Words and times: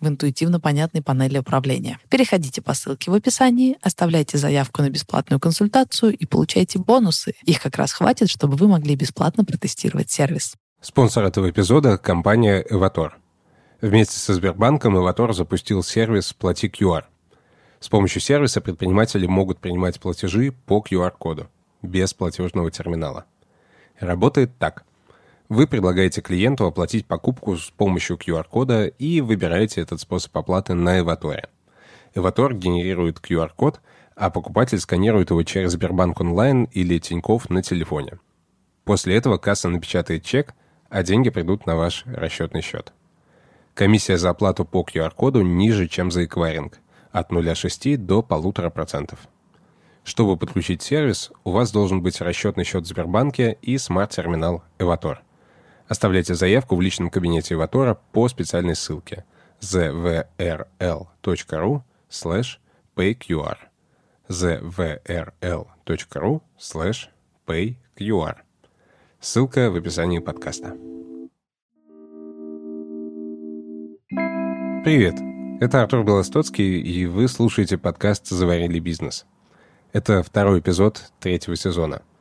в 0.00 0.08
интуитивно 0.08 0.60
понятной 0.60 1.02
панели 1.02 1.38
управления. 1.38 1.98
Переходите 2.08 2.60
по 2.60 2.74
ссылке 2.74 3.10
в 3.10 3.14
описании, 3.14 3.78
оставляйте 3.82 4.38
заявку 4.38 4.82
на 4.82 4.90
бесплатную 4.90 5.40
консультацию 5.40 6.16
и 6.16 6.26
получайте 6.26 6.78
бонусы. 6.78 7.34
Их 7.44 7.60
как 7.60 7.76
раз 7.76 7.92
хватит, 7.92 8.28
чтобы 8.28 8.56
вы 8.56 8.68
могли 8.68 8.94
бесплатно 8.94 9.44
протестировать 9.44 10.10
сервис. 10.10 10.54
Спонсор 10.80 11.24
этого 11.24 11.50
эпизода– 11.50 11.98
компания 11.98 12.64
«Эватор». 12.68 13.18
Вместе 13.80 14.18
со 14.18 14.34
Сбербанком 14.34 14.96
«Эватор» 14.98 15.32
запустил 15.32 15.82
сервис 15.82 16.32
«Плати 16.32 16.68
QR». 16.68 17.04
С 17.80 17.88
помощью 17.88 18.20
сервиса 18.20 18.60
предприниматели 18.60 19.26
могут 19.26 19.58
принимать 19.58 20.00
платежи 20.00 20.52
по 20.52 20.84
QR-коду, 20.86 21.48
без 21.82 22.14
платежного 22.14 22.70
терминала. 22.70 23.24
Работает 23.98 24.58
так– 24.58 24.84
вы 25.48 25.66
предлагаете 25.66 26.20
клиенту 26.20 26.66
оплатить 26.66 27.06
покупку 27.06 27.56
с 27.56 27.70
помощью 27.70 28.16
QR-кода 28.16 28.86
и 28.86 29.20
выбираете 29.20 29.80
этот 29.80 30.00
способ 30.00 30.36
оплаты 30.36 30.74
на 30.74 31.00
Эваторе. 31.00 31.48
Эватор 32.14 32.54
генерирует 32.54 33.18
QR-код, 33.18 33.80
а 34.14 34.30
покупатель 34.30 34.80
сканирует 34.80 35.30
его 35.30 35.42
через 35.42 35.72
Сбербанк 35.72 36.20
онлайн 36.20 36.64
или 36.72 36.98
Тинькофф 36.98 37.50
на 37.50 37.62
телефоне. 37.62 38.18
После 38.84 39.16
этого 39.16 39.36
касса 39.36 39.68
напечатает 39.68 40.24
чек, 40.24 40.54
а 40.88 41.02
деньги 41.02 41.30
придут 41.30 41.66
на 41.66 41.76
ваш 41.76 42.04
расчетный 42.06 42.62
счет. 42.62 42.92
Комиссия 43.74 44.16
за 44.16 44.30
оплату 44.30 44.64
по 44.64 44.82
QR-коду 44.82 45.42
ниже, 45.42 45.88
чем 45.88 46.10
за 46.10 46.24
эквайринг– 46.24 46.78
от 47.16 47.30
0,6 47.30 47.96
до 47.96 48.20
1,5%. 48.20 49.18
Чтобы 50.04 50.36
подключить 50.36 50.82
сервис, 50.82 51.32
у 51.44 51.50
вас 51.50 51.72
должен 51.72 52.02
быть 52.02 52.20
расчетный 52.20 52.64
счет 52.64 52.84
в 52.84 52.88
Сбербанке 52.88 53.58
и 53.62 53.78
смарт-терминал 53.78 54.62
«Эватор». 54.78 55.22
Оставляйте 55.88 56.34
заявку 56.34 56.74
в 56.74 56.80
личном 56.80 57.10
кабинете 57.10 57.54
Эватора 57.54 57.98
по 58.12 58.28
специальной 58.28 58.74
ссылке 58.74 59.24
zvrl.ru 59.60 61.02
slash 62.10 62.58
payqr 62.96 63.56
zvrl.ru 64.28 65.62
slash 66.58 67.08
payqr 67.46 68.36
Ссылка 69.20 69.70
в 69.70 69.76
описании 69.76 70.18
подкаста. 70.18 70.76
Привет! 74.84 75.14
Это 75.60 75.82
Артур 75.82 76.04
Белостоцкий, 76.04 76.80
и 76.80 77.06
вы 77.06 77.28
слушаете 77.28 77.78
подкаст 77.78 78.26
«Заварили 78.26 78.78
бизнес». 78.78 79.24
Это 79.92 80.22
второй 80.22 80.58
эпизод 80.60 81.12
третьего 81.20 81.56
сезона– 81.56 82.02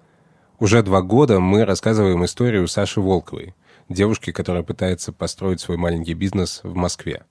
уже 0.60 0.84
два 0.84 1.02
года 1.02 1.40
мы 1.40 1.66
рассказываем 1.66 2.24
историю 2.24 2.68
Саши 2.68 3.02
Волковой, 3.02 3.56
девушки, 3.90 4.32
которая 4.32 4.64
пытается 4.64 5.12
построить 5.12 5.60
свой 5.60 5.78
маленький 5.78 6.14
бизнес 6.14 6.62
в 6.64 6.76
Москве, 6.76 7.26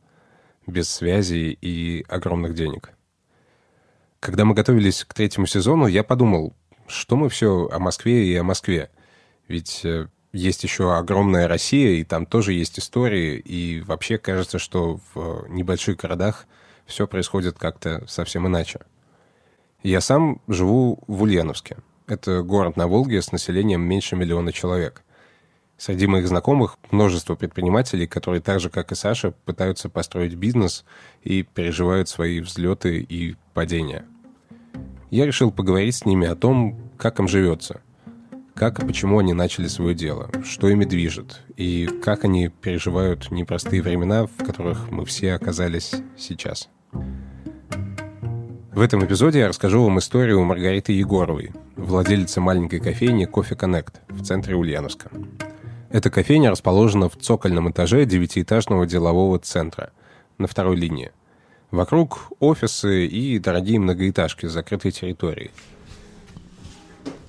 без 0.67 0.91
связи 0.91 1.57
и 1.61 2.05
огромных 2.09 2.55
денег. 2.55 2.91
Когда 4.21 4.45
мы 4.45 4.55
готовились 4.55 5.05
к 5.05 5.15
третьему 5.15 5.47
сезону, 5.47 5.87
я 5.87 6.03
подумал, 6.05 6.55
что 6.87 7.17
мы 7.17 7.29
все 7.29 7.69
о 7.71 7.79
Москве 7.79 8.27
и 8.27 8.37
о 8.37 8.43
Москве. 8.43 8.91
Ведь 9.49 9.85
э, 9.85 10.09
есть 10.33 10.63
еще 10.63 10.95
огромная 10.95 11.49
Россия, 11.49 11.93
и 11.93 12.05
там 12.05 12.27
тоже 12.27 12.53
есть 12.53 12.79
истории, 12.79 13.39
и 13.39 13.81
вообще 13.81 14.19
кажется, 14.19 14.59
что 14.59 15.01
в 15.15 15.47
небольших 15.49 15.97
городах 15.97 16.47
все 16.87 17.07
происходит 17.07 17.59
как-то 17.59 18.05
совсем 18.07 18.47
иначе. 18.47 18.81
Я 19.83 20.01
сам 20.01 20.41
живу 20.47 20.99
в 21.07 21.23
Ульяновске– 21.23 21.79
это 22.07 22.43
город 22.43 22.77
на 22.77 22.87
Волге 22.87 23.23
с 23.23 23.33
населением 23.33 23.83
меньше 23.83 24.17
миллиона 24.17 24.53
человек. 24.53 25.03
Среди 25.77 26.07
моих 26.07 26.29
знакомых 26.29 26.79
множество 26.91 27.35
предпринимателей, 27.35 28.07
которые 28.07 28.41
так 28.41 28.61
же, 28.61 28.71
как 28.71 28.93
и 28.93 28.95
Саша, 28.95 29.33
пытаются 29.45 29.89
построить 29.89 30.35
бизнес 30.35 30.85
и 31.23 31.43
переживают 31.43 32.09
свои 32.09 32.41
взлеты 32.41 33.01
и 33.01 33.37
падения. 33.55 34.05
Я 35.11 35.27
решил 35.27 35.51
поговорить 35.51 35.97
с 35.97 36.05
ними 36.05 36.27
о 36.27 36.37
том, 36.37 36.91
как 36.97 37.19
им 37.19 37.29
живется, 37.29 37.81
как 38.55 38.83
и 38.83 38.87
почему 38.87 39.19
они 39.19 39.33
начали 39.33 39.67
свое 39.67 39.95
дело, 39.95 40.31
что 40.45 40.69
ими 40.69 40.85
движет, 40.85 41.43
и 41.57 41.87
как 42.03 42.25
они 42.25 42.49
переживают 42.49 43.31
непростые 43.31 43.83
времена, 43.83 44.27
в 44.27 44.45
которых 44.45 44.91
мы 44.91 45.05
все 45.05 45.35
оказались 45.35 45.95
сейчас. 46.17 46.69
В 48.75 48.81
этом 48.81 49.05
эпизоде 49.05 49.39
я 49.39 49.47
расскажу 49.47 49.85
вам 49.85 50.01
историю 50.01 50.43
Маргариты 50.43 50.93
Егоровой, 50.93 51.53
владелицы 51.77 52.41
маленькой 52.41 52.81
кофейни 52.81 53.25
«Кофе 53.25 53.55
Коннект» 53.55 54.01
в 54.09 54.25
центре 54.25 54.57
Ульяновска. 54.57 55.13
Эта 55.91 56.11
кофейня 56.11 56.51
расположена 56.51 57.09
в 57.09 57.17
цокольном 57.17 57.71
этаже 57.71 58.05
девятиэтажного 58.05 58.85
делового 58.85 59.39
центра 59.39 59.93
на 60.39 60.49
второй 60.49 60.75
линии. 60.75 61.13
Вокруг 61.71 62.33
офисы 62.41 63.07
и 63.07 63.39
дорогие 63.39 63.79
многоэтажки 63.79 64.47
с 64.47 64.53
закрытой 64.53 64.91
территорией. 64.91 65.53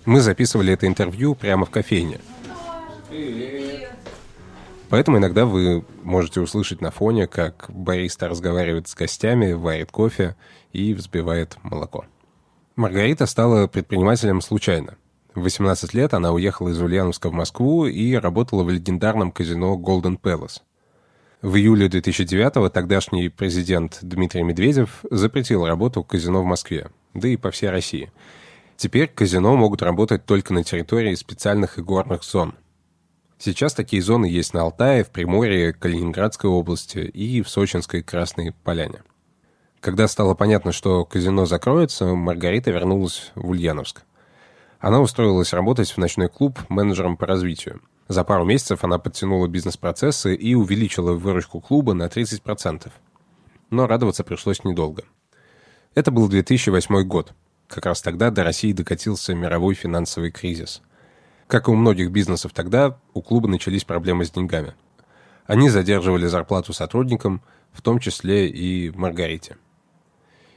Мы 0.06 0.22
записывали 0.22 0.74
это 0.74 0.88
интервью 0.88 1.36
прямо 1.36 1.68
в 1.68 1.70
кофейне. 1.70 2.22
Поэтому 4.90 5.18
иногда 5.18 5.46
вы 5.46 5.84
можете 6.04 6.42
услышать 6.42 6.82
на 6.82 6.92
фоне, 6.92 7.28
как 7.28 7.66
бариста 7.70 8.28
разговаривает 8.28 8.88
с 8.88 8.96
гостями, 8.96 9.54
варит 9.54 9.92
кофе 9.92 10.36
и 10.74 10.94
взбивает 10.94 11.58
молоко. 11.64 12.06
Маргарита 12.76 13.26
стала 13.26 13.68
предпринимателем 13.68 14.42
случайно. 14.42 14.98
В 15.34 15.42
18 15.42 15.94
лет 15.94 16.14
она 16.14 16.32
уехала 16.32 16.70
из 16.70 16.82
Ульяновска 16.82 17.30
в 17.30 17.34
Москву 17.34 17.88
и 17.88 18.14
работала 18.14 18.64
в 18.64 18.70
легендарном 18.70 19.32
казино 19.32 19.76
Golden 19.76 20.20
Palace. 20.20 20.62
В 21.42 21.58
июле 21.58 21.88
2009-го 21.88 22.70
тогдашний 22.70 23.30
президент 23.30 24.00
Дмитрий 24.02 24.44
Медведев 24.44 25.04
запретил 25.12 25.66
работу 25.66 26.04
казино 26.04 26.42
в 26.42 26.46
Москве, 26.46 26.90
да 27.14 27.28
и 27.28 27.38
по 27.38 27.52
всей 27.52 27.70
России. 27.70 28.12
Теперь 28.78 29.08
казино 29.08 29.56
могут 29.56 29.82
работать 29.82 30.26
только 30.26 30.54
на 30.54 30.64
территории 30.64 31.16
специальных 31.16 31.78
игорных 31.78 32.24
зон. 32.24 32.56
Сейчас 33.46 33.76
такие 33.76 34.02
зоны 34.02 34.26
есть 34.26 34.56
на 34.56 34.64
Алтае, 34.64 35.04
в 35.04 35.12
Приморье, 35.12 35.72
Калининградской 35.72 36.50
области 36.50 36.98
и 36.98 37.44
в 37.44 37.48
Сочинской 37.48 38.02
Красной 38.02 38.54
Поляне. 38.64 39.04
Когда 39.82 40.08
стало 40.08 40.34
понятно, 40.34 40.72
что 40.72 41.06
казино 41.06 41.46
закроется, 41.46 42.08
Маргарита 42.08 42.72
вернулась 42.72 43.32
в 43.36 43.52
Ульяновск. 43.52 44.02
Она 44.80 45.00
устроилась 45.00 45.54
работать 45.54 45.92
в 45.92 46.00
ночной 46.00 46.28
клуб 46.28 46.58
менеджером 46.70 47.18
по 47.18 47.28
развитию. 47.28 47.82
За 48.08 48.24
пару 48.24 48.46
месяцев 48.46 48.84
она 48.84 48.98
подтянула 48.98 49.48
бизнес-процессы 49.48 50.34
и 50.34 50.56
увеличила 50.56 51.14
выручку 51.14 51.62
клуба 51.62 51.94
на 51.94 52.08
30%. 52.08 52.92
Но 53.70 53.86
радоваться 53.86 54.24
пришлось 54.24 54.64
недолго. 54.64 55.04
Это 55.94 56.10
был 56.10 56.28
2008 56.30 57.04
год. 57.04 57.34
Как 57.68 57.86
раз 57.86 58.02
тогда 58.02 58.32
до 58.32 58.44
России 58.44 58.74
докатился 58.74 59.36
мировой 59.36 59.76
финансовый 59.76 60.32
кризис. 60.32 60.82
Как 61.48 61.68
и 61.68 61.72
у 61.72 61.76
многих 61.76 62.12
бизнесов 62.12 62.54
тогда, 62.54 62.98
у 63.14 63.22
клуба 63.22 63.48
начались 63.48 63.84
проблемы 63.84 64.26
с 64.26 64.32
деньгами. 64.32 64.74
Они 65.46 65.70
задерживали 65.70 66.26
зарплату 66.26 66.74
сотрудникам, 66.74 67.42
в 67.72 67.82
том 67.82 68.00
числе 68.00 68.50
и 68.50 68.90
Маргарите. 68.92 69.58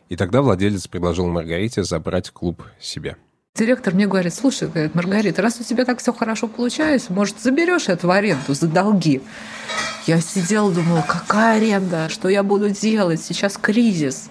И 0.08 0.16
тогда 0.16 0.40
владелец 0.40 0.86
предложил 0.88 1.28
Маргарите 1.28 1.84
забрать 1.84 2.30
клуб 2.30 2.62
себе. 2.80 3.16
Директор 3.54 3.92
мне 3.92 4.06
говорит, 4.06 4.32
слушай, 4.32 4.68
говорит, 4.68 4.94
Маргарита, 4.94 5.42
раз 5.42 5.60
у 5.60 5.64
тебя 5.64 5.84
так 5.84 5.98
все 5.98 6.12
хорошо 6.12 6.46
получается, 6.46 7.12
может, 7.12 7.40
заберешь 7.40 7.88
эту 7.88 8.10
аренду 8.10 8.54
за 8.54 8.68
долги? 8.68 9.20
Я 10.06 10.20
сидела, 10.20 10.72
думала, 10.72 11.04
какая 11.06 11.58
аренда, 11.58 12.08
что 12.08 12.28
я 12.28 12.42
буду 12.42 12.70
делать, 12.70 13.20
сейчас 13.20 13.58
кризис. 13.58 14.30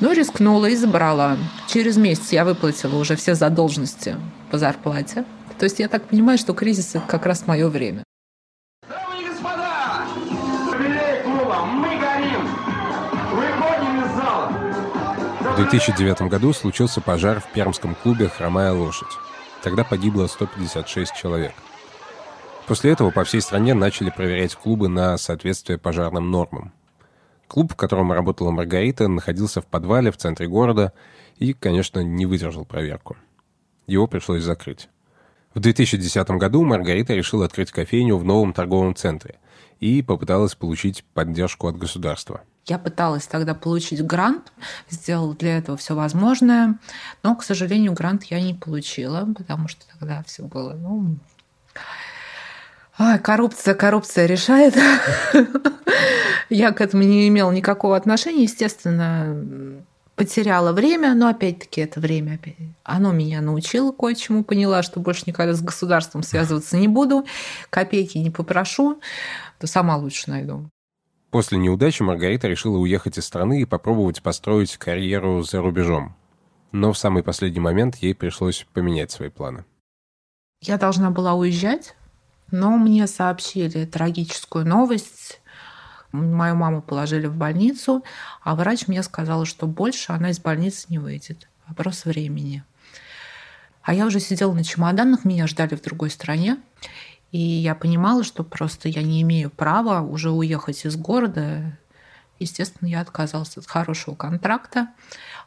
Ну, 0.00 0.12
рискнула 0.12 0.66
и 0.66 0.76
забрала. 0.76 1.36
Через 1.68 1.96
месяц 1.96 2.32
я 2.32 2.44
выплатила 2.44 2.96
уже 2.96 3.16
все 3.16 3.34
задолженности 3.34 4.16
по 4.50 4.58
зарплате. 4.58 5.24
То 5.62 5.66
есть 5.66 5.78
я 5.78 5.86
так 5.86 6.08
понимаю, 6.08 6.38
что 6.38 6.54
кризис— 6.54 6.92
это 6.96 7.06
как 7.06 7.24
раз 7.24 7.46
мое 7.46 7.68
время. 7.68 8.02
В 15.40 15.56
2009 15.56 16.22
году 16.22 16.52
случился 16.52 17.00
пожар 17.00 17.38
в 17.38 17.52
пермском 17.52 17.94
клубе 17.94 18.26
«Хромая 18.28 18.72
лошадь». 18.72 19.06
Тогда 19.62 19.84
погибло 19.84 20.26
156 20.26 21.14
человек. 21.14 21.52
После 22.66 22.90
этого 22.90 23.12
по 23.12 23.22
всей 23.22 23.40
стране 23.40 23.72
начали 23.74 24.10
проверять 24.10 24.56
клубы 24.56 24.88
на 24.88 25.16
соответствие 25.16 25.78
пожарным 25.78 26.28
нормам. 26.28 26.72
Клуб, 27.46 27.74
в 27.74 27.76
котором 27.76 28.10
работала 28.10 28.50
Маргарита, 28.50 29.06
находился 29.06 29.60
в 29.60 29.66
подвале 29.66 30.10
в 30.10 30.16
центре 30.16 30.48
города 30.48 30.92
и, 31.36 31.52
конечно, 31.52 32.00
не 32.00 32.26
выдержал 32.26 32.64
проверку. 32.64 33.16
Его 33.86 34.08
пришлось 34.08 34.42
закрыть. 34.42 34.88
В 35.54 35.60
2010 35.60 36.30
году 36.30 36.64
Маргарита 36.64 37.14
решила 37.14 37.44
открыть 37.44 37.70
кофейню 37.70 38.16
в 38.16 38.24
новом 38.24 38.52
торговом 38.52 38.94
центре 38.94 39.36
и 39.80 40.02
попыталась 40.02 40.54
получить 40.54 41.04
поддержку 41.12 41.68
от 41.68 41.76
государства. 41.76 42.42
Я 42.66 42.78
пыталась 42.78 43.26
тогда 43.26 43.54
получить 43.54 44.04
грант, 44.06 44.52
сделала 44.88 45.34
для 45.34 45.58
этого 45.58 45.76
все 45.76 45.94
возможное, 45.94 46.78
но, 47.22 47.34
к 47.34 47.42
сожалению, 47.42 47.92
грант 47.92 48.24
я 48.24 48.40
не 48.40 48.54
получила, 48.54 49.28
потому 49.36 49.66
что 49.68 49.84
тогда 49.98 50.22
все 50.26 50.44
было, 50.44 50.74
ну, 50.74 51.16
Ой, 52.98 53.18
коррупция, 53.18 53.74
коррупция 53.74 54.26
решает. 54.26 54.76
Я 56.50 56.72
к 56.72 56.80
этому 56.80 57.02
не 57.02 57.26
имела 57.28 57.50
никакого 57.50 57.96
отношения, 57.96 58.42
естественно, 58.42 59.82
потеряла 60.16 60.72
время, 60.72 61.14
но 61.14 61.28
опять-таки 61.28 61.80
это 61.80 62.00
время, 62.00 62.38
оно 62.84 63.12
меня 63.12 63.40
научило 63.40 63.92
кое-чему, 63.92 64.44
поняла, 64.44 64.82
что 64.82 65.00
больше 65.00 65.24
никогда 65.26 65.54
с 65.54 65.62
государством 65.62 66.22
связываться 66.22 66.76
не 66.76 66.88
буду, 66.88 67.24
копейки 67.70 68.18
не 68.18 68.30
попрошу, 68.30 69.00
то 69.58 69.66
сама 69.66 69.96
лучше 69.96 70.30
найду. 70.30 70.68
После 71.30 71.56
неудачи 71.56 72.02
Маргарита 72.02 72.46
решила 72.46 72.76
уехать 72.76 73.16
из 73.16 73.24
страны 73.24 73.62
и 73.62 73.64
попробовать 73.64 74.22
построить 74.22 74.76
карьеру 74.76 75.42
за 75.42 75.62
рубежом. 75.62 76.14
Но 76.72 76.92
в 76.92 76.98
самый 76.98 77.22
последний 77.22 77.60
момент 77.60 77.96
ей 77.96 78.14
пришлось 78.14 78.66
поменять 78.72 79.10
свои 79.10 79.30
планы. 79.30 79.64
Я 80.60 80.76
должна 80.76 81.10
была 81.10 81.34
уезжать, 81.34 81.94
но 82.50 82.76
мне 82.76 83.06
сообщили 83.06 83.86
трагическую 83.86 84.66
новость. 84.66 85.21
Мою 86.12 86.54
маму 86.54 86.82
положили 86.82 87.26
в 87.26 87.34
больницу, 87.34 88.04
а 88.42 88.54
врач 88.54 88.86
мне 88.86 89.02
сказал, 89.02 89.46
что 89.46 89.66
больше 89.66 90.12
она 90.12 90.30
из 90.30 90.38
больницы 90.38 90.86
не 90.90 90.98
выйдет. 90.98 91.48
Вопрос 91.66 92.04
времени. 92.04 92.64
А 93.82 93.94
я 93.94 94.06
уже 94.06 94.20
сидела 94.20 94.52
на 94.52 94.62
чемоданах, 94.62 95.24
меня 95.24 95.46
ждали 95.46 95.74
в 95.74 95.82
другой 95.82 96.10
стране. 96.10 96.58
И 97.32 97.38
я 97.38 97.74
понимала, 97.74 98.24
что 98.24 98.44
просто 98.44 98.88
я 98.88 99.02
не 99.02 99.22
имею 99.22 99.50
права 99.50 100.02
уже 100.02 100.30
уехать 100.30 100.84
из 100.84 100.96
города. 100.96 101.78
Естественно, 102.38 102.88
я 102.88 103.00
отказалась 103.00 103.56
от 103.56 103.66
хорошего 103.66 104.14
контракта, 104.14 104.88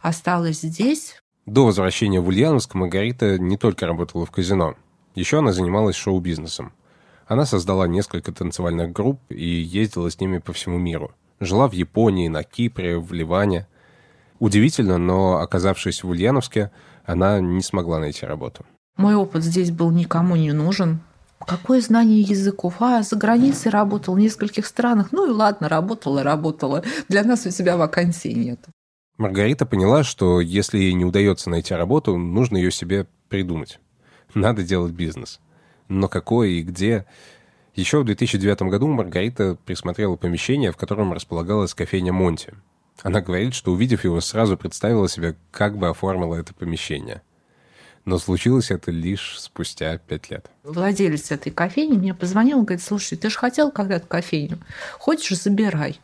осталась 0.01 0.61
здесь. 0.61 1.21
До 1.45 1.65
возвращения 1.65 2.19
в 2.19 2.27
Ульяновск 2.27 2.73
Маргарита 2.73 3.37
не 3.37 3.57
только 3.57 3.85
работала 3.85 4.25
в 4.25 4.31
казино. 4.31 4.75
Еще 5.13 5.39
она 5.39 5.53
занималась 5.53 5.95
шоу-бизнесом. 5.95 6.73
Она 7.27 7.45
создала 7.45 7.87
несколько 7.87 8.31
танцевальных 8.31 8.91
групп 8.91 9.19
и 9.29 9.45
ездила 9.45 10.11
с 10.11 10.19
ними 10.19 10.37
по 10.37 10.53
всему 10.53 10.77
миру. 10.77 11.11
Жила 11.39 11.67
в 11.67 11.73
Японии, 11.73 12.27
на 12.27 12.43
Кипре, 12.43 12.97
в 12.97 13.11
Ливане. 13.13 13.67
Удивительно, 14.39 14.97
но 14.97 15.37
оказавшись 15.39 16.03
в 16.03 16.09
Ульяновске, 16.09 16.71
она 17.03 17.39
не 17.39 17.61
смогла 17.61 17.99
найти 17.99 18.25
работу. 18.25 18.65
Мой 18.97 19.15
опыт 19.15 19.43
здесь 19.43 19.71
был 19.71 19.91
никому 19.91 20.35
не 20.35 20.51
нужен. 20.51 20.99
Какое 21.39 21.81
знание 21.81 22.21
языков? 22.21 22.75
А, 22.79 23.01
за 23.01 23.15
границей 23.15 23.71
работал 23.71 24.13
в 24.13 24.19
нескольких 24.19 24.65
странах. 24.65 25.11
Ну 25.11 25.27
и 25.27 25.31
ладно, 25.31 25.67
работала, 25.67 26.23
работала. 26.23 26.83
Для 27.09 27.23
нас 27.23 27.45
у 27.45 27.49
тебя 27.49 27.75
вакансий 27.75 28.33
нет. 28.33 28.59
Маргарита 29.17 29.65
поняла, 29.65 30.03
что 30.03 30.41
если 30.41 30.77
ей 30.77 30.93
не 30.93 31.05
удается 31.05 31.49
найти 31.49 31.73
работу, 31.73 32.17
нужно 32.17 32.57
ее 32.57 32.71
себе 32.71 33.07
придумать. 33.29 33.79
Надо 34.33 34.63
делать 34.63 34.93
бизнес 34.93 35.39
но 35.87 36.07
какое 36.07 36.49
и 36.49 36.61
где. 36.61 37.05
Еще 37.75 37.99
в 37.99 38.05
2009 38.05 38.61
году 38.63 38.87
Маргарита 38.87 39.57
присмотрела 39.65 40.15
помещение, 40.15 40.71
в 40.71 40.77
котором 40.77 41.13
располагалась 41.13 41.73
кофейня 41.73 42.13
Монти. 42.13 42.53
Она 43.03 43.21
говорит, 43.21 43.53
что, 43.53 43.71
увидев 43.71 44.03
его, 44.03 44.21
сразу 44.21 44.57
представила 44.57 45.09
себе, 45.09 45.35
как 45.51 45.77
бы 45.77 45.89
оформила 45.89 46.35
это 46.35 46.53
помещение. 46.53 47.21
Но 48.05 48.19
случилось 48.19 48.71
это 48.71 48.91
лишь 48.91 49.39
спустя 49.39 49.97
пять 49.97 50.29
лет. 50.29 50.49
Владелец 50.63 51.31
этой 51.31 51.51
кофейни 51.51 51.97
мне 51.97 52.13
позвонил, 52.13 52.61
говорит, 52.61 52.83
слушай, 52.83 53.17
ты 53.17 53.29
же 53.29 53.37
хотел 53.37 53.71
когда-то 53.71 54.07
кофейню, 54.07 54.59
хочешь, 54.99 55.39
забирай. 55.39 55.99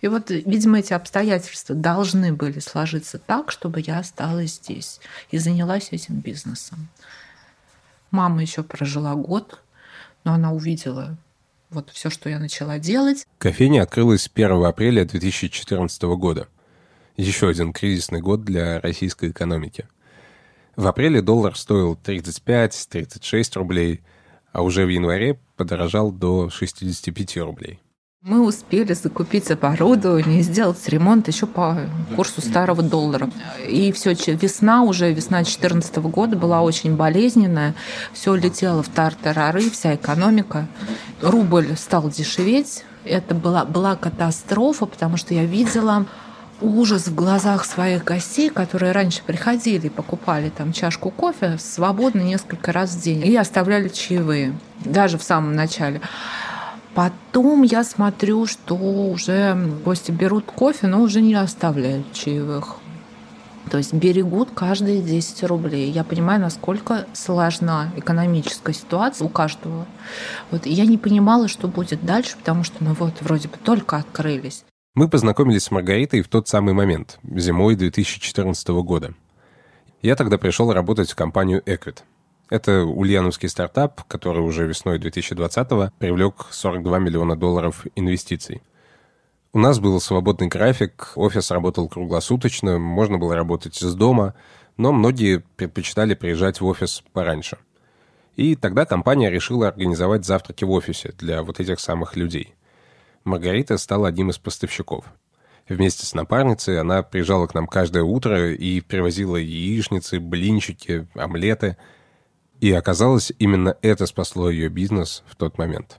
И 0.00 0.08
вот, 0.08 0.30
видимо, 0.30 0.78
эти 0.78 0.92
обстоятельства 0.92 1.74
должны 1.74 2.32
были 2.32 2.60
сложиться 2.60 3.18
так, 3.18 3.50
чтобы 3.50 3.80
я 3.80 3.98
осталась 3.98 4.54
здесь 4.54 5.00
и 5.30 5.38
занялась 5.38 5.88
этим 5.90 6.20
бизнесом. 6.20 6.88
Мама 8.10 8.42
еще 8.42 8.62
прожила 8.62 9.14
год, 9.14 9.62
но 10.24 10.32
она 10.32 10.52
увидела 10.52 11.16
вот 11.70 11.90
все, 11.90 12.10
что 12.10 12.30
я 12.30 12.38
начала 12.38 12.78
делать. 12.78 13.26
Кофейня 13.38 13.82
открылась 13.82 14.30
1 14.32 14.64
апреля 14.64 15.04
2014 15.04 16.02
года. 16.16 16.48
Еще 17.16 17.48
один 17.48 17.72
кризисный 17.72 18.20
год 18.20 18.44
для 18.44 18.80
российской 18.80 19.30
экономики. 19.30 19.86
В 20.76 20.86
апреле 20.86 21.20
доллар 21.20 21.56
стоил 21.56 21.98
35-36 22.02 23.58
рублей, 23.58 24.00
а 24.52 24.62
уже 24.62 24.86
в 24.86 24.88
январе 24.88 25.38
подорожал 25.56 26.12
до 26.12 26.48
65 26.50 27.36
рублей. 27.38 27.80
Мы 28.22 28.44
успели 28.44 28.94
закупить 28.94 29.48
оборудование, 29.48 30.42
сделать 30.42 30.88
ремонт 30.88 31.28
еще 31.28 31.46
по 31.46 31.78
курсу 32.16 32.40
старого 32.40 32.82
доллара. 32.82 33.30
И 33.68 33.92
все, 33.92 34.12
весна 34.12 34.82
уже, 34.82 35.12
весна 35.12 35.36
2014 35.38 35.98
года 35.98 36.36
была 36.36 36.62
очень 36.62 36.96
болезненная. 36.96 37.76
Все 38.12 38.34
летело 38.34 38.82
в 38.82 38.88
тартарары, 38.88 39.70
вся 39.70 39.94
экономика. 39.94 40.66
Рубль 41.22 41.76
стал 41.76 42.10
дешеветь. 42.10 42.84
Это 43.04 43.36
была, 43.36 43.64
была 43.64 43.94
катастрофа, 43.94 44.86
потому 44.86 45.16
что 45.16 45.32
я 45.32 45.44
видела 45.44 46.04
ужас 46.60 47.06
в 47.06 47.14
глазах 47.14 47.64
своих 47.64 48.02
гостей, 48.02 48.50
которые 48.50 48.90
раньше 48.90 49.22
приходили 49.24 49.86
и 49.86 49.90
покупали 49.90 50.50
там 50.50 50.72
чашку 50.72 51.12
кофе 51.12 51.56
свободно 51.58 52.22
несколько 52.22 52.72
раз 52.72 52.96
в 52.96 53.00
день 53.00 53.24
и 53.24 53.36
оставляли 53.36 53.88
чаевые, 53.88 54.58
даже 54.84 55.18
в 55.18 55.22
самом 55.22 55.54
начале. 55.54 56.00
Потом 56.94 57.62
я 57.62 57.84
смотрю, 57.84 58.46
что 58.46 58.74
уже 58.74 59.54
гости 59.84 60.10
берут 60.10 60.44
кофе, 60.46 60.86
но 60.86 61.00
уже 61.02 61.20
не 61.20 61.34
оставляют 61.34 62.12
чаевых. 62.12 62.78
То 63.70 63.78
есть 63.78 63.92
берегут 63.92 64.48
каждые 64.54 65.02
10 65.02 65.44
рублей. 65.44 65.90
Я 65.90 66.02
понимаю, 66.02 66.40
насколько 66.40 67.06
сложна 67.12 67.92
экономическая 67.96 68.72
ситуация 68.72 69.26
у 69.26 69.28
каждого. 69.28 69.86
Вот 70.50 70.64
я 70.66 70.86
не 70.86 70.96
понимала, 70.96 71.48
что 71.48 71.68
будет 71.68 72.04
дальше, 72.04 72.36
потому 72.38 72.64
что 72.64 72.82
мы 72.82 72.94
вот 72.94 73.20
вроде 73.20 73.48
бы 73.48 73.56
только 73.62 73.96
открылись. 73.96 74.64
Мы 74.94 75.08
познакомились 75.08 75.64
с 75.64 75.70
Маргаритой 75.70 76.22
в 76.22 76.28
тот 76.28 76.48
самый 76.48 76.72
момент, 76.74 77.18
зимой 77.22 77.76
2014 77.76 78.68
года. 78.68 79.14
Я 80.02 80.16
тогда 80.16 80.38
пришел 80.38 80.72
работать 80.72 81.10
в 81.10 81.16
компанию 81.16 81.62
Equit. 81.66 81.98
Это 82.50 82.84
ульяновский 82.84 83.48
стартап, 83.48 84.04
который 84.04 84.38
уже 84.38 84.66
весной 84.66 84.98
2020-го 84.98 85.92
привлек 85.98 86.46
42 86.50 86.98
миллиона 86.98 87.36
долларов 87.36 87.86
инвестиций. 87.94 88.62
У 89.52 89.58
нас 89.58 89.78
был 89.80 90.00
свободный 90.00 90.48
график, 90.48 91.12
офис 91.14 91.50
работал 91.50 91.88
круглосуточно, 91.88 92.78
можно 92.78 93.18
было 93.18 93.34
работать 93.34 93.82
из 93.82 93.94
дома, 93.94 94.34
но 94.78 94.92
многие 94.92 95.42
предпочитали 95.56 96.14
приезжать 96.14 96.60
в 96.60 96.66
офис 96.66 97.02
пораньше. 97.12 97.58
И 98.36 98.56
тогда 98.56 98.86
компания 98.86 99.30
решила 99.30 99.68
организовать 99.68 100.24
завтраки 100.24 100.64
в 100.64 100.70
офисе 100.70 101.12
для 101.18 101.42
вот 101.42 101.60
этих 101.60 101.80
самых 101.80 102.16
людей. 102.16 102.54
Маргарита 103.24 103.76
стала 103.76 104.08
одним 104.08 104.30
из 104.30 104.38
поставщиков. 104.38 105.04
Вместе 105.68 106.06
с 106.06 106.14
напарницей 106.14 106.80
она 106.80 107.02
приезжала 107.02 107.46
к 107.46 107.54
нам 107.54 107.66
каждое 107.66 108.04
утро 108.04 108.52
и 108.52 108.80
привозила 108.80 109.36
яичницы, 109.36 110.18
блинчики, 110.18 111.06
омлеты– 111.14 111.76
и 112.60 112.72
оказалось, 112.72 113.32
именно 113.38 113.76
это 113.82 114.06
спасло 114.06 114.50
ее 114.50 114.68
бизнес 114.68 115.22
в 115.26 115.36
тот 115.36 115.58
момент. 115.58 115.98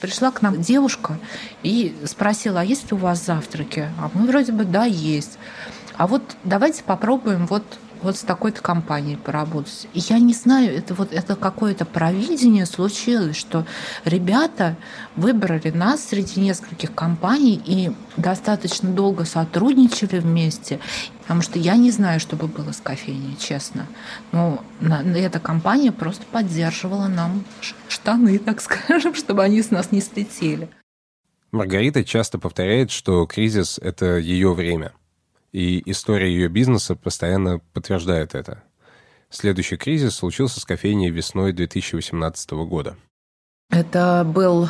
Пришла 0.00 0.30
к 0.32 0.42
нам 0.42 0.60
девушка 0.60 1.18
и 1.62 1.94
спросила, 2.04 2.60
а 2.60 2.64
есть 2.64 2.90
ли 2.90 2.96
у 2.96 3.00
вас 3.00 3.24
завтраки? 3.24 3.88
А 3.98 4.10
мы 4.12 4.26
вроде 4.26 4.52
бы, 4.52 4.64
да, 4.64 4.84
есть. 4.84 5.38
А 5.96 6.06
вот 6.06 6.22
давайте 6.42 6.82
попробуем 6.82 7.46
вот 7.46 7.64
вот 8.04 8.16
с 8.16 8.20
такой-то 8.20 8.60
компанией 8.60 9.16
поработать. 9.16 9.88
И 9.94 9.98
я 9.98 10.18
не 10.18 10.34
знаю, 10.34 10.76
это 10.76 10.94
вот 10.94 11.12
это 11.12 11.34
какое-то 11.34 11.84
провидение 11.84 12.66
случилось, 12.66 13.36
что 13.36 13.66
ребята 14.04 14.76
выбрали 15.16 15.70
нас 15.70 16.04
среди 16.04 16.40
нескольких 16.40 16.94
компаний 16.94 17.60
и 17.64 17.92
достаточно 18.16 18.90
долго 18.90 19.24
сотрудничали 19.24 20.20
вместе. 20.20 20.78
Потому 21.22 21.40
что 21.40 21.58
я 21.58 21.76
не 21.76 21.90
знаю, 21.90 22.20
что 22.20 22.36
бы 22.36 22.46
было 22.46 22.72
с 22.72 22.80
кофейней, 22.80 23.36
честно. 23.40 23.86
Но 24.32 24.62
эта 24.80 25.40
компания 25.40 25.90
просто 25.90 26.24
поддерживала 26.30 27.08
нам 27.08 27.44
штаны, 27.88 28.38
так 28.44 28.60
скажем, 28.60 29.14
чтобы 29.14 29.42
они 29.42 29.62
с 29.62 29.70
нас 29.70 29.90
не 29.90 30.00
слетели. 30.00 30.68
Маргарита 31.50 32.04
часто 32.04 32.38
повторяет, 32.38 32.90
что 32.90 33.24
кризис— 33.26 33.78
это 33.82 34.18
ее 34.18 34.52
время— 34.52 34.92
И 35.54 35.88
история 35.88 36.30
ее 36.30 36.48
бизнеса 36.48 36.96
постоянно 36.96 37.60
подтверждает 37.72 38.34
это. 38.34 38.64
Следующий 39.30 39.76
кризис 39.76 40.16
случился 40.16 40.58
с 40.58 40.64
кофейней 40.64 41.10
весной 41.10 41.52
2018 41.52 42.50
года. 42.66 42.96
Это 43.70 44.26
был 44.26 44.68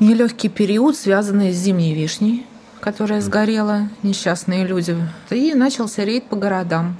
нелегкий 0.00 0.48
период, 0.48 0.96
связанный 0.96 1.52
с 1.52 1.56
зимней 1.56 1.94
вишней, 1.94 2.46
которая 2.80 3.20
сгорела, 3.20 3.90
несчастные 4.02 4.66
люди. 4.66 4.96
И 5.28 5.52
начался 5.52 6.02
рейд 6.02 6.30
по 6.30 6.36
городам. 6.36 6.96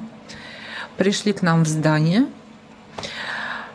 Пришли 0.98 1.32
к 1.32 1.40
нам 1.40 1.64
в 1.64 1.68
здание. 1.68 2.26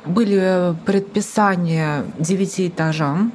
Были 0.05 0.75
предписания 0.85 2.05
девяти 2.19 2.67
этажам. 2.67 3.33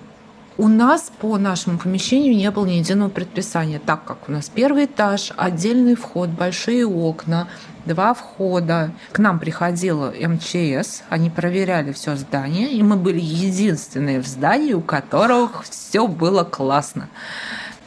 У 0.62 0.68
нас 0.68 1.10
по 1.18 1.38
нашему 1.38 1.76
помещению 1.76 2.36
не 2.36 2.48
было 2.52 2.66
ни 2.66 2.74
единого 2.74 3.08
предписания, 3.08 3.80
так 3.84 4.04
как 4.04 4.28
у 4.28 4.30
нас 4.30 4.48
первый 4.48 4.84
этаж, 4.84 5.32
отдельный 5.36 5.96
вход, 5.96 6.28
большие 6.28 6.86
окна, 6.86 7.48
два 7.84 8.14
входа. 8.14 8.92
К 9.10 9.18
нам 9.18 9.40
приходила 9.40 10.12
МЧС, 10.12 11.02
они 11.08 11.30
проверяли 11.30 11.90
все 11.90 12.14
здание, 12.14 12.70
и 12.70 12.80
мы 12.84 12.94
были 12.94 13.18
единственные 13.18 14.22
в 14.22 14.26
здании, 14.28 14.72
у 14.72 14.80
которых 14.80 15.64
все 15.64 16.06
было 16.06 16.44
классно. 16.44 17.08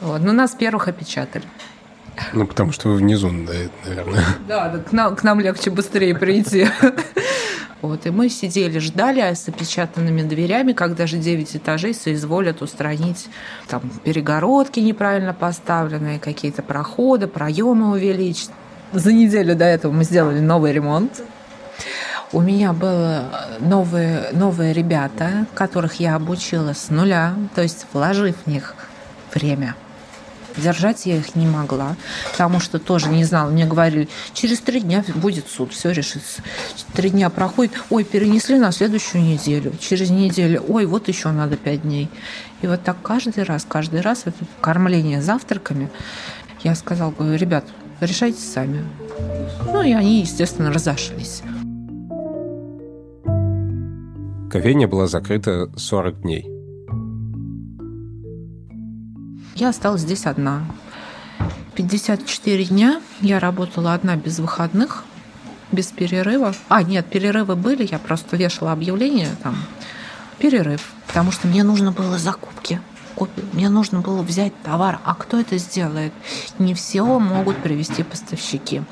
Вот. 0.02 0.20
Но 0.20 0.34
нас 0.34 0.52
первых 0.52 0.90
опечатали. 0.90 1.46
Ну, 2.34 2.46
потому 2.46 2.74
что 2.74 2.90
вы 2.90 2.96
внизу, 2.96 3.30
да, 3.30 3.54
наверное. 3.86 4.26
Да, 4.50 4.68
да 4.68 4.80
к, 4.80 4.92
нам, 4.92 5.16
к 5.16 5.24
нам 5.24 5.40
легче 5.40 5.70
быстрее 5.70 6.14
прийти. 6.14 6.68
Вот, 7.82 8.06
и 8.06 8.10
мы 8.10 8.30
сидели, 8.30 8.80
ждали 8.80 9.22
с 9.22 9.48
опечатанными 9.48 10.22
дверями, 10.22 10.74
когда 10.74 11.06
же 11.08 11.18
9 11.18 11.58
этажей 11.58 11.94
соизволят 11.94 12.62
устранить 12.62 13.28
там 13.68 13.82
перегородки 14.04 14.80
неправильно 14.80 15.34
поставленные, 15.34 16.20
какие-то 16.20 16.64
проходы, 16.64 17.28
проемы 17.28 17.92
увеличить. 17.92 18.50
За 18.92 19.12
неделю 19.12 19.56
до 19.56 19.66
этого 19.66 19.92
мы 19.92 20.04
сделали 20.04 20.40
новый 20.40 20.72
ремонт. 20.72 21.22
У 22.32 22.42
меня 22.42 22.74
были 22.74 23.22
новые, 23.60 24.30
новые 24.32 24.74
ребята, 24.74 25.46
которых 25.54 26.00
я 26.00 26.16
обучила 26.16 26.74
с 26.74 26.90
нуля, 26.90 27.36
то 27.54 27.62
есть 27.62 27.86
вложив 27.94 28.36
в 28.46 28.48
них 28.48 28.76
время– 29.34 29.76
Держать 30.58 31.06
я 31.06 31.18
их 31.18 31.36
не 31.36 31.48
могла, 31.48 31.96
потому 32.32 32.60
что 32.60 32.80
тоже 32.80 33.10
не 33.10 33.24
знала. 33.24 33.50
Мне 33.50 33.66
говорили, 33.66 34.08
через 34.34 34.60
три 34.60 34.80
дня 34.80 35.04
будет 35.16 35.48
суд, 35.48 35.74
все 35.74 35.92
решится. 35.92 36.42
Три 36.94 37.10
дня 37.10 37.30
проходит, 37.30 37.74
ой, 37.90 38.04
перенесли 38.04 38.58
на 38.58 38.72
следующую 38.72 39.24
неделю. 39.24 39.74
Через 39.80 40.10
неделю, 40.10 40.64
ой, 40.68 40.86
вот 40.86 41.08
еще 41.08 41.32
надо 41.32 41.58
пять 41.58 41.82
дней. 41.82 42.10
И 42.62 42.68
вот 42.68 42.84
так 42.84 43.02
каждый 43.02 43.44
раз, 43.44 43.66
каждый 43.68 44.02
раз 44.02 44.24
это 44.26 44.46
кормление 44.62 45.22
завтраками. 45.22 45.90
Я 46.64 46.74
сказала, 46.76 47.12
говорю, 47.12 47.38
ребят, 47.38 47.66
решайте 48.00 48.40
сами. 48.42 48.84
Ну 49.72 49.82
и 49.82 49.92
они, 49.92 50.22
естественно, 50.22 50.72
разошлись. 50.72 51.42
Кофейня 54.50 54.88
была 54.88 55.08
закрыта 55.08 55.70
40 55.76 56.22
дней. 56.22 56.55
Я 59.56 59.70
осталась 59.70 60.02
здесь 60.02 60.26
одна. 60.26 60.66
54 61.76 62.66
дня 62.66 63.02
я 63.22 63.40
работала 63.40 63.94
одна 63.94 64.18
без 64.18 64.40
выходных, 64.40 65.06
без 65.72 65.88
перерыва. 65.88 66.54
А, 66.68 66.84
нет, 66.84 67.06
перерывы 67.06 67.56
были, 67.56 67.88
я 67.90 67.98
просто 67.98 68.36
вешала 68.36 68.74
объявление 68.74 69.30
там. 69.44 69.56
Перерыв, 70.40 70.94
потому 71.08 71.32
что 71.32 71.48
мне 71.48 71.64
нужно 71.64 71.94
было 71.94 72.18
закупки. 72.18 72.82
Мне 73.54 73.70
нужно 73.70 74.02
было 74.02 74.22
взять 74.24 74.52
товар. 74.62 75.00
А 75.06 75.16
кто 75.16 75.40
это 75.40 75.58
сделает? 75.58 76.12
Не 76.60 76.74
все 76.74 77.06
могут 77.18 77.56
привести 77.64 78.04
поставщики. 78.04 78.84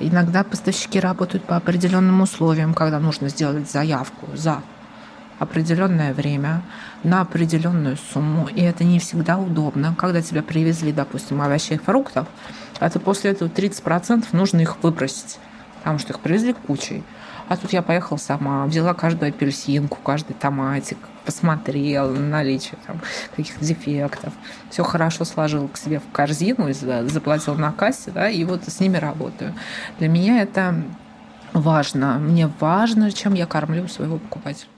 Иногда 0.00 0.42
поставщики 0.42 0.98
работают 0.98 1.44
по 1.44 1.54
определенным 1.54 2.22
условиям, 2.22 2.74
когда 2.74 2.98
нужно 2.98 3.28
сделать 3.28 3.70
заявку 3.70 4.26
за 4.34 4.64
определенное 5.38 6.12
время 6.12 6.62
на 7.04 7.20
определенную 7.20 7.96
сумму. 7.96 8.48
И 8.54 8.62
это 8.62 8.84
не 8.84 8.98
всегда 8.98 9.38
удобно. 9.38 9.94
Когда 9.96 10.22
тебя 10.22 10.42
привезли, 10.42 10.92
допустим, 10.92 11.40
овощей 11.42 11.76
и 11.76 11.80
фруктов, 11.80 12.26
а 12.80 12.90
ты 12.90 12.98
после 12.98 13.30
этого 13.30 13.48
30% 13.48 14.26
нужно 14.32 14.60
их 14.60 14.82
выбросить, 14.82 15.38
потому 15.78 15.98
что 15.98 16.12
их 16.12 16.20
привезли 16.20 16.52
кучей. 16.52 17.02
А 17.48 17.56
тут 17.56 17.72
я 17.72 17.82
поехала 17.82 18.18
сама, 18.18 18.64
взяла 18.66 18.94
каждую 18.94 19.28
апельсинку, 19.28 19.98
каждый 20.02 20.34
томатик, 20.34 20.96
посмотрела 21.26 22.10
на 22.10 22.28
наличие 22.28 22.78
там, 22.86 23.00
каких-то 23.36 23.64
дефектов. 23.64 24.32
Все 24.70 24.82
хорошо 24.84 25.24
сложила 25.24 25.68
к 25.68 25.76
себе 25.76 26.00
в 26.00 26.10
корзину, 26.12 26.72
заплатила 26.72 27.56
на 27.56 27.72
кассе, 27.72 28.10
да, 28.10 28.30
и 28.30 28.44
вот 28.44 28.64
с 28.66 28.80
ними 28.80 28.96
работаю. 28.96 29.54
Для 29.98 30.08
меня 30.08 30.40
это 30.40 30.82
важно. 31.52 32.18
Мне 32.18 32.50
важно, 32.58 33.12
чем 33.12 33.34
я 33.34 33.46
кормлю 33.46 33.86
своего 33.88 34.18
покупателя. 34.18 34.71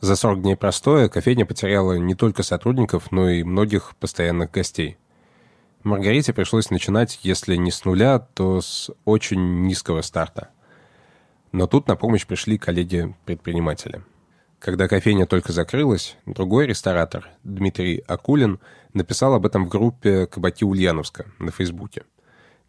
За 0.00 0.16
40 0.16 0.42
дней 0.42 0.56
простоя 0.56 1.08
кофейня 1.08 1.46
потеряла 1.46 1.94
не 1.94 2.14
только 2.14 2.42
сотрудников, 2.42 3.10
но 3.10 3.30
и 3.30 3.42
многих 3.42 3.96
постоянных 3.96 4.50
гостей. 4.50 4.98
Маргарите 5.82 6.32
пришлось 6.32 6.70
начинать, 6.70 7.20
если 7.22 7.56
не 7.56 7.70
с 7.70 7.84
нуля, 7.84 8.18
то 8.18 8.60
с 8.60 8.90
очень 9.04 9.62
низкого 9.66 10.02
старта. 10.02 10.50
Но 11.52 11.66
тут 11.66 11.88
на 11.88 11.96
помощь 11.96 12.26
пришли 12.26 12.58
коллеги-предприниматели. 12.58 14.02
Когда 14.58 14.88
кофейня 14.88 15.26
только 15.26 15.52
закрылась, 15.52 16.16
другой 16.24 16.66
ресторатор, 16.66 17.28
Дмитрий 17.44 18.02
Акулин, 18.06 18.60
написал 18.94 19.34
об 19.34 19.44
этом 19.44 19.66
в 19.66 19.68
группе 19.68 20.26
«Кабаки 20.26 20.64
Ульяновска» 20.64 21.26
на 21.38 21.50
Фейсбуке. 21.50 22.04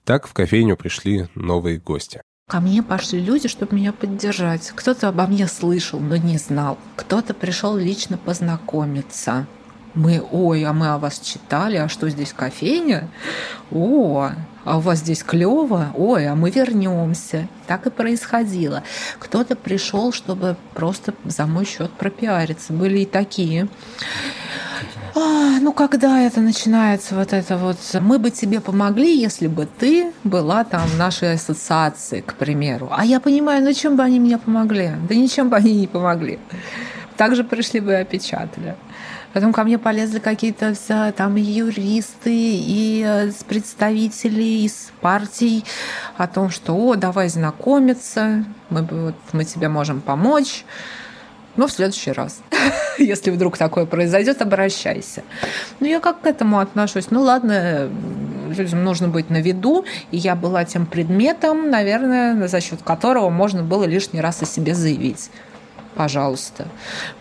Так 0.04 0.28
в 0.28 0.34
кофейню 0.34 0.76
пришли 0.76 1.30
новые 1.36 1.80
гости. 1.80 2.22
Ко 2.48 2.60
мне 2.60 2.84
пошли 2.84 3.20
люди, 3.20 3.48
чтобы 3.48 3.76
меня 3.76 3.92
поддержать. 3.92 4.72
Кто-то 4.76 5.08
обо 5.08 5.26
мне 5.26 5.48
слышал, 5.48 6.00
но 6.00 6.16
не 6.16 6.38
знал. 6.38 6.78
Кто-то 6.96 7.34
пришел 7.34 7.76
лично 7.76 8.20
познакомиться. 8.20 9.48
Мы, 9.96 10.24
ой, 10.32 10.64
а 10.64 10.72
мы 10.72 10.90
о 10.90 11.00
вас 11.00 11.20
читали, 11.20 11.78
а 11.78 11.90
что 11.90 12.08
здесь 12.08 12.34
кофейня? 12.34 13.10
О, 13.72 14.30
а 14.64 14.78
у 14.78 14.80
вас 14.80 15.00
здесь 15.00 15.24
клево? 15.24 15.92
Ой, 15.96 16.28
а 16.28 16.36
мы 16.36 16.52
вернемся. 16.52 17.48
Так 17.66 17.88
и 17.88 17.90
происходило. 17.90 18.84
Кто-то 19.18 19.56
пришел, 19.56 20.12
чтобы 20.12 20.56
просто 20.76 21.16
за 21.24 21.48
мой 21.48 21.66
счет 21.66 21.92
пропиариться. 21.94 22.74
Были 22.74 23.00
и 23.00 23.06
такие. 23.08 23.70
А, 25.18 25.60
ну, 25.62 25.72
когда 25.72 26.20
это 26.20 26.42
начинается, 26.42 27.16
вот 27.16 27.32
это 27.32 27.56
вот, 27.56 27.78
мы 28.02 28.20
бы 28.20 28.32
тебе 28.32 28.60
помогли, 28.60 29.18
если 29.18 29.48
бы 29.48 29.66
ты 29.66 30.12
была 30.26 30.66
там 30.66 30.82
в 30.88 30.98
нашей 30.98 31.34
ассоциации, 31.34 32.20
к 32.20 32.34
примеру. 32.34 32.90
А 32.92 33.06
я 33.06 33.22
понимаю, 33.22 33.64
ну 33.64 33.72
чем 33.72 33.96
бы 33.96 34.04
они 34.04 34.20
мне 34.20 34.38
помогли? 34.38 34.92
Да 35.08 35.16
ничем 35.16 35.50
бы 35.50 35.56
они 35.56 35.74
не 35.74 35.88
помогли. 35.88 36.38
Также 37.16 37.46
пришли 37.46 37.80
бы 37.80 37.94
и 37.94 37.96
опечатали. 37.96 38.76
Потом 39.32 39.54
ко 39.54 39.64
мне 39.64 39.78
полезли 39.78 40.20
какие-то 40.20 40.76
там 41.16 41.36
юристы 41.36 42.34
и 42.34 43.02
э, 43.06 43.32
представители 43.48 44.66
из 44.66 44.92
партий 45.00 45.64
о 46.18 46.28
том, 46.28 46.50
что 46.50 46.74
«О, 46.74 46.96
давай 46.96 47.30
знакомиться, 47.30 48.44
мы, 48.70 48.82
вот, 48.84 49.16
мы 49.32 49.46
тебе 49.46 49.70
можем 49.70 50.02
помочь». 50.02 50.66
Но 51.58 51.68
в 51.68 51.72
следующий 51.72 52.12
раз, 52.12 52.42
если 52.98 53.32
вдруг 53.32 53.58
такое 53.58 53.86
произойдет, 53.86 54.42
обращайся. 54.42 55.24
Ну, 55.80 55.88
я 55.88 56.00
как 56.00 56.22
к 56.22 56.28
этому 56.28 56.60
отношусь? 56.60 57.12
Ну, 57.12 57.22
ладно, 57.22 57.90
людям 58.50 58.84
нужно 58.84 59.08
быть 59.08 59.30
на 59.30 59.42
виду, 59.42 59.86
и 60.12 60.18
я 60.18 60.36
была 60.36 60.66
тем 60.66 60.86
предметом, 60.86 61.70
наверное, 61.70 62.48
за 62.48 62.62
счет 62.62 62.82
которого 62.84 63.30
можно 63.30 63.64
было 63.64 63.86
лишний 63.86 64.22
раз 64.22 64.42
о 64.42 64.46
себе 64.46 64.76
заявить 64.76 65.30
пожалуйста. 65.96 66.68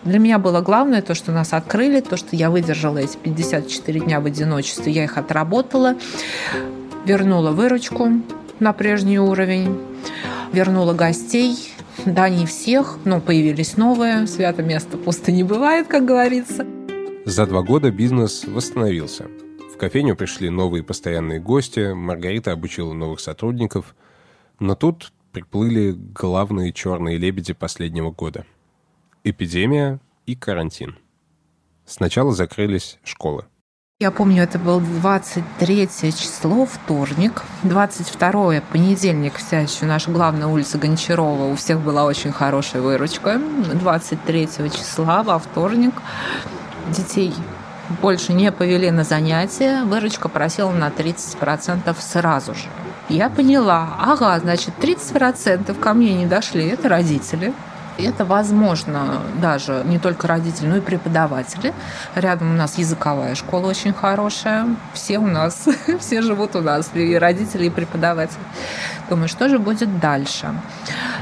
Для 0.03 0.19
меня 0.19 0.37
было 0.37 0.61
главное 0.61 1.01
то, 1.01 1.15
что 1.15 1.31
нас 1.31 1.53
открыли, 1.53 2.01
то, 2.01 2.17
что 2.17 2.35
я 2.35 2.49
выдержала 2.49 2.97
эти 2.97 3.15
54 3.15 4.01
дня 4.01 4.19
в 4.19 4.25
одиночестве, 4.25 4.91
я 4.91 5.05
их 5.05 5.17
отработала, 5.17 5.95
вернула 7.05 7.51
выручку 7.51 8.09
на 8.59 8.73
прежний 8.73 9.17
уровень, 9.17 9.79
вернула 10.51 10.93
гостей, 10.93 11.73
да, 12.05 12.29
не 12.29 12.45
всех, 12.45 12.99
но 13.05 13.21
появились 13.21 13.77
новые. 13.77 14.27
Свято 14.27 14.63
место 14.63 14.97
пусто 14.97 15.31
не 15.31 15.43
бывает, 15.43 15.87
как 15.87 16.05
говорится. 16.05 16.65
За 17.25 17.45
два 17.45 17.63
года 17.63 17.91
бизнес 17.91 18.45
восстановился. 18.45 19.27
В 19.73 19.77
кофейню 19.77 20.15
пришли 20.15 20.49
новые 20.49 20.83
постоянные 20.83 21.39
гости, 21.39 21.93
Маргарита 21.93 22.51
обучила 22.51 22.93
новых 22.93 23.19
сотрудников. 23.19 23.95
Но 24.59 24.75
тут 24.75 25.11
приплыли 25.31 25.91
главные 25.91 26.71
черные 26.71 27.17
лебеди 27.17 27.53
последнего 27.53 28.11
года. 28.11 28.45
Эпидемия 29.23 29.99
и 30.25 30.35
карантин. 30.35 30.97
Сначала 31.85 32.31
закрылись 32.31 32.99
школы. 33.03 33.45
Я 34.01 34.11
помню, 34.11 34.43
это 34.43 34.59
был 34.59 34.81
23 34.81 35.87
число, 35.87 36.65
вторник. 36.65 37.43
22 37.63 38.59
понедельник, 38.69 39.35
вся 39.35 39.61
еще 39.61 39.85
наша 39.85 40.11
главная 40.11 40.47
улица 40.47 40.77
Гончарова. 40.77 41.45
У 41.45 41.55
всех 41.55 41.79
была 41.79 42.03
очень 42.03 42.33
хорошая 42.33 42.81
выручка. 42.81 43.39
23 43.39 44.49
числа 44.69 45.23
во 45.23 45.39
вторник 45.39 45.93
детей 46.89 47.33
больше 48.01 48.33
не 48.33 48.51
повели 48.51 48.91
на 48.91 49.05
занятия, 49.05 49.85
выручка 49.85 50.27
просела 50.27 50.71
на 50.71 50.89
30% 50.89 51.95
сразу 51.97 52.53
же. 52.53 52.67
Я 53.07 53.29
поняла, 53.29 53.95
ага, 53.97 54.37
значит, 54.39 54.73
30% 54.81 55.73
ко 55.79 55.93
мне 55.93 56.15
не 56.15 56.25
дошли, 56.25 56.67
это 56.67 56.89
родители. 56.89 57.53
Это 57.97 58.25
возможно 58.25 59.21
даже 59.41 59.83
не 59.85 59.99
только 59.99 60.27
родители, 60.27 60.67
но 60.67 60.77
и 60.77 60.81
преподаватели. 60.81 61.73
Рядом 62.15 62.51
у 62.51 62.55
нас 62.55 62.77
языковая 62.77 63.35
школа 63.35 63.67
очень 63.67 63.93
хорошая. 63.93 64.67
Все 64.93 65.17
у 65.17 65.27
нас, 65.27 65.67
все 65.99 66.21
живут 66.21 66.55
у 66.55 66.61
нас, 66.61 66.91
и 66.93 67.15
родители, 67.15 67.67
и 67.67 67.69
преподаватели. 67.69 68.41
Думаю, 69.09 69.29
что 69.29 69.47
же 69.47 69.59
будет 69.59 69.99
дальше? 69.99 70.47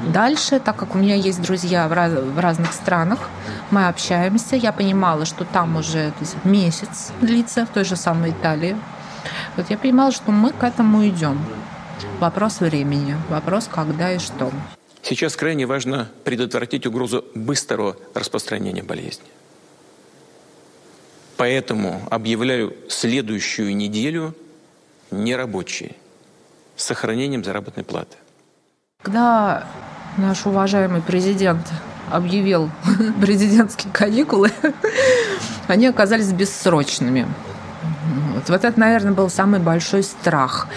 Дальше, 0.07 0.59
так 0.59 0.75
как 0.75 0.95
у 0.95 0.97
меня 0.97 1.15
есть 1.15 1.41
друзья 1.41 1.87
в, 1.87 1.93
раз, 1.93 2.11
в 2.11 2.39
разных 2.39 2.73
странах, 2.73 3.19
мы 3.69 3.87
общаемся. 3.87 4.55
Я 4.55 4.71
понимала, 4.71 5.25
что 5.25 5.45
там 5.45 5.75
уже 5.75 6.11
месяц 6.43 7.11
длится, 7.21 7.65
в 7.65 7.69
той 7.69 7.83
же 7.83 7.95
самой 7.95 8.31
Италии. 8.31 8.75
Вот 9.57 9.69
я 9.69 9.77
понимала, 9.77 10.11
что 10.11 10.31
мы 10.31 10.51
к 10.51 10.63
этому 10.63 11.07
идем. 11.07 11.39
Вопрос 12.19 12.61
времени, 12.61 13.15
вопрос 13.29 13.69
когда 13.71 14.11
и 14.11 14.17
что. 14.17 14.51
Сейчас 15.03 15.35
крайне 15.35 15.65
важно 15.65 16.09
предотвратить 16.23 16.87
угрозу 16.87 17.25
быстрого 17.35 17.97
распространения 18.13 18.83
болезни. 18.83 19.25
Поэтому 21.35 22.01
объявляю 22.09 22.73
следующую 22.87 23.75
неделю 23.75 24.33
нерабочей 25.11 25.97
с 26.77 26.85
сохранением 26.85 27.43
заработной 27.43 27.83
платы. 27.83 28.15
Когда 29.01 29.67
наш 30.17 30.45
уважаемый 30.45 31.01
президент 31.01 31.67
объявил 32.09 32.69
президентские 33.21 33.91
каникулы, 33.91 34.51
они 35.67 35.87
оказались 35.87 36.31
бессрочными. 36.31 37.27
Вот, 38.43 38.49
вот 38.49 38.65
это, 38.65 38.77
наверное, 38.77 39.13
был 39.13 39.29
самый 39.29 39.61
большой 39.61 40.03
страх. 40.03 40.67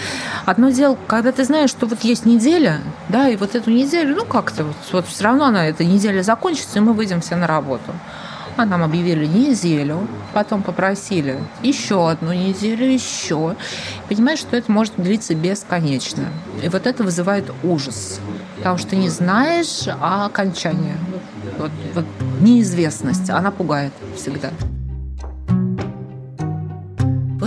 Одно 0.45 0.69
дело, 0.69 0.97
когда 1.07 1.33
ты 1.33 1.43
знаешь, 1.43 1.69
что 1.69 1.85
вот 1.85 2.01
есть 2.01 2.25
неделя, 2.25 2.79
да, 3.09 3.27
и 3.27 3.35
вот 3.35 3.55
эту 3.55 3.71
неделю, 3.71 4.15
ну 4.15 4.25
как-то 4.25 4.63
вот, 4.63 4.75
вот 4.93 5.07
все 5.07 5.25
равно 5.25 5.45
она, 5.45 5.67
эта 5.67 5.83
неделя 5.83 6.21
закончится, 6.21 6.79
и 6.79 6.81
мы 6.81 6.93
выйдем 6.93 7.19
все 7.19 7.35
на 7.35 7.45
работу. 7.45 7.91
А 8.55 8.65
нам 8.65 8.83
объявили 8.83 9.25
неделю, 9.25 10.07
потом 10.33 10.63
попросили 10.63 11.37
еще 11.61 12.09
одну 12.09 12.31
неделю, 12.31 12.85
еще. 12.85 13.57
Понимаешь, 14.07 14.39
что 14.39 14.55
это 14.55 14.71
может 14.71 14.93
длиться 14.95 15.35
бесконечно. 15.35 16.23
И 16.63 16.69
вот 16.69 16.87
это 16.87 17.03
вызывает 17.03 17.51
ужас. 17.63 18.21
Потому 18.55 18.77
что 18.77 18.95
не 18.95 19.09
знаешь 19.09 19.87
а 19.99 20.25
окончание. 20.25 20.97
Вот, 21.57 21.71
вот 21.93 22.05
неизвестность, 22.39 23.29
она 23.29 23.51
пугает 23.51 23.91
всегда. 24.15 24.51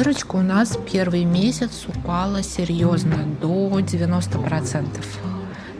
Выручка 0.00 0.37
у 0.37 0.40
нас 0.40 0.78
первый 0.90 1.26
месяц 1.26 1.85
упала 1.87 2.42
серьезно, 2.42 3.19
до 3.38 3.80
90%. 3.80 4.87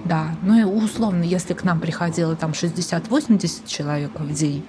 Да, 0.05 0.37
ну 0.43 0.61
и 0.61 0.63
условно, 0.63 1.23
если 1.23 1.55
к 1.55 1.65
нам 1.65 1.81
приходило 1.81 2.37
там 2.37 2.51
60-80 2.51 3.67
человек 3.67 4.11
в 4.21 4.31
день, 4.35 4.67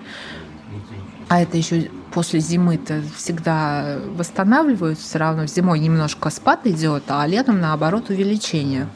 а 1.27 1.41
это 1.41 1.57
еще 1.57 1.91
после 2.13 2.39
зимы-то 2.39 3.03
всегда 3.17 3.99
восстанавливаются, 4.15 5.03
все 5.03 5.17
равно 5.17 5.45
зимой 5.47 5.79
немножко 5.79 6.29
спад 6.29 6.65
идет, 6.65 7.03
а 7.09 7.27
летом 7.27 7.59
наоборот 7.59 8.09
увеличение. 8.09 8.87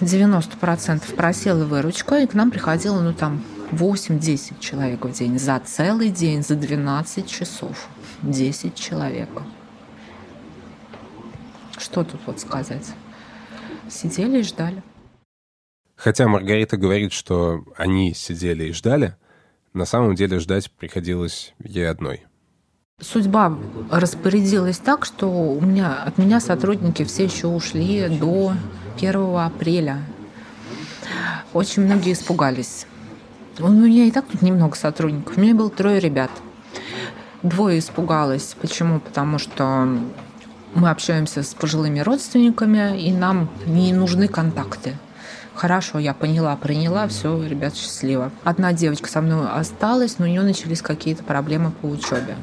90% 0.00 1.14
просела 1.14 1.66
выручка, 1.66 2.20
и 2.20 2.26
к 2.26 2.32
нам 2.32 2.50
приходило, 2.50 3.02
ну 3.02 3.12
там, 3.12 3.44
8-10 3.70 4.60
человек 4.60 5.04
в 5.04 5.12
день 5.12 5.38
за 5.38 5.60
целый 5.62 6.08
день, 6.08 6.42
за 6.42 6.54
12 6.54 7.26
часов. 7.26 7.86
10 8.22 8.74
человек. 8.74 9.28
Что 11.78 12.04
тут 12.04 12.20
вот 12.26 12.40
сказать? 12.40 12.92
Сидели 13.88 14.40
и 14.40 14.42
ждали. 14.42 14.82
Хотя 15.96 16.28
Маргарита 16.28 16.76
говорит, 16.76 17.12
что 17.12 17.64
они 17.76 18.14
сидели 18.14 18.64
и 18.64 18.72
ждали, 18.72 19.16
на 19.72 19.84
самом 19.84 20.14
деле 20.14 20.38
ждать 20.38 20.70
приходилось 20.70 21.54
ей 21.62 21.88
одной. 21.88 22.24
Судьба 23.00 23.58
распорядилась 23.90 24.78
так, 24.78 25.04
что 25.04 25.28
у 25.28 25.60
меня, 25.60 26.02
от 26.02 26.16
меня 26.16 26.40
сотрудники 26.40 27.04
все 27.04 27.24
еще 27.24 27.48
ушли 27.48 28.08
до 28.08 28.52
1 28.96 29.36
апреля. 29.36 30.00
Очень 31.52 31.84
многие 31.84 32.12
испугались. 32.12 32.86
У 33.58 33.68
меня 33.68 34.04
и 34.04 34.10
так 34.10 34.26
тут 34.26 34.42
немного 34.42 34.76
сотрудников. 34.76 35.36
У 35.36 35.40
меня 35.40 35.54
было 35.54 35.70
трое 35.70 36.00
ребят. 36.00 36.30
Двое 37.42 37.78
испугалось. 37.78 38.56
Почему? 38.60 39.00
Потому 39.00 39.38
что 39.38 39.98
мы 40.74 40.90
общаемся 40.90 41.42
с 41.42 41.54
пожилыми 41.54 42.00
родственниками, 42.00 43.00
и 43.00 43.12
нам 43.12 43.48
не 43.66 43.92
нужны 43.92 44.28
контакты. 44.28 44.96
Хорошо, 45.54 45.98
я 45.98 46.14
поняла, 46.14 46.56
приняла, 46.56 47.06
все, 47.06 47.40
ребят, 47.46 47.76
счастливо. 47.76 48.32
Одна 48.42 48.72
девочка 48.72 49.08
со 49.08 49.20
мной 49.20 49.48
осталась, 49.48 50.18
но 50.18 50.24
у 50.24 50.28
нее 50.28 50.42
начались 50.42 50.82
какие-то 50.82 51.22
проблемы 51.22 51.70
по 51.70 51.86
учебе. 51.86 52.34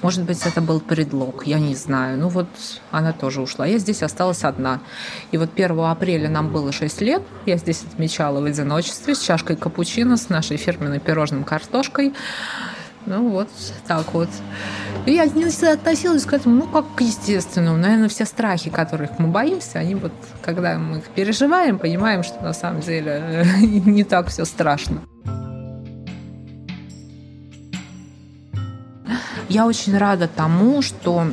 Может 0.00 0.24
быть, 0.24 0.40
это 0.46 0.62
был 0.62 0.80
предлог, 0.80 1.46
я 1.46 1.58
не 1.58 1.74
знаю. 1.74 2.18
Ну 2.18 2.28
вот 2.28 2.48
она 2.90 3.12
тоже 3.12 3.42
ушла. 3.42 3.66
Я 3.66 3.78
здесь 3.78 4.02
осталась 4.02 4.42
одна. 4.42 4.80
И 5.32 5.38
вот 5.38 5.50
1 5.54 5.78
апреля 5.80 6.30
нам 6.30 6.50
было 6.50 6.72
6 6.72 7.00
лет. 7.02 7.22
Я 7.44 7.58
здесь 7.58 7.84
отмечала 7.84 8.40
в 8.40 8.44
одиночестве 8.44 9.14
с 9.14 9.20
чашкой 9.20 9.56
капучино, 9.56 10.16
с 10.16 10.30
нашей 10.30 10.56
фирменной 10.56 10.98
пирожным 10.98 11.44
картошкой. 11.44 12.14
Ну 13.06 13.30
вот 13.30 13.48
так 13.86 14.12
вот. 14.12 14.28
И 15.06 15.12
я 15.12 15.22
относилась 15.22 16.24
к 16.24 16.32
этому, 16.32 16.56
ну, 16.56 16.66
как 16.66 16.84
к 16.96 17.00
естественному. 17.00 17.78
Наверное, 17.78 18.08
все 18.08 18.24
страхи, 18.24 18.68
которых 18.68 19.18
мы 19.18 19.28
боимся, 19.28 19.78
они 19.78 19.94
вот, 19.94 20.12
когда 20.42 20.76
мы 20.76 20.98
их 20.98 21.04
переживаем, 21.04 21.78
понимаем, 21.78 22.24
что 22.24 22.42
на 22.42 22.52
самом 22.52 22.80
деле 22.80 23.46
не 23.60 24.02
так 24.02 24.26
все 24.28 24.44
страшно. 24.44 25.02
Я 29.48 29.66
очень 29.66 29.96
рада 29.96 30.26
тому, 30.26 30.82
что 30.82 31.28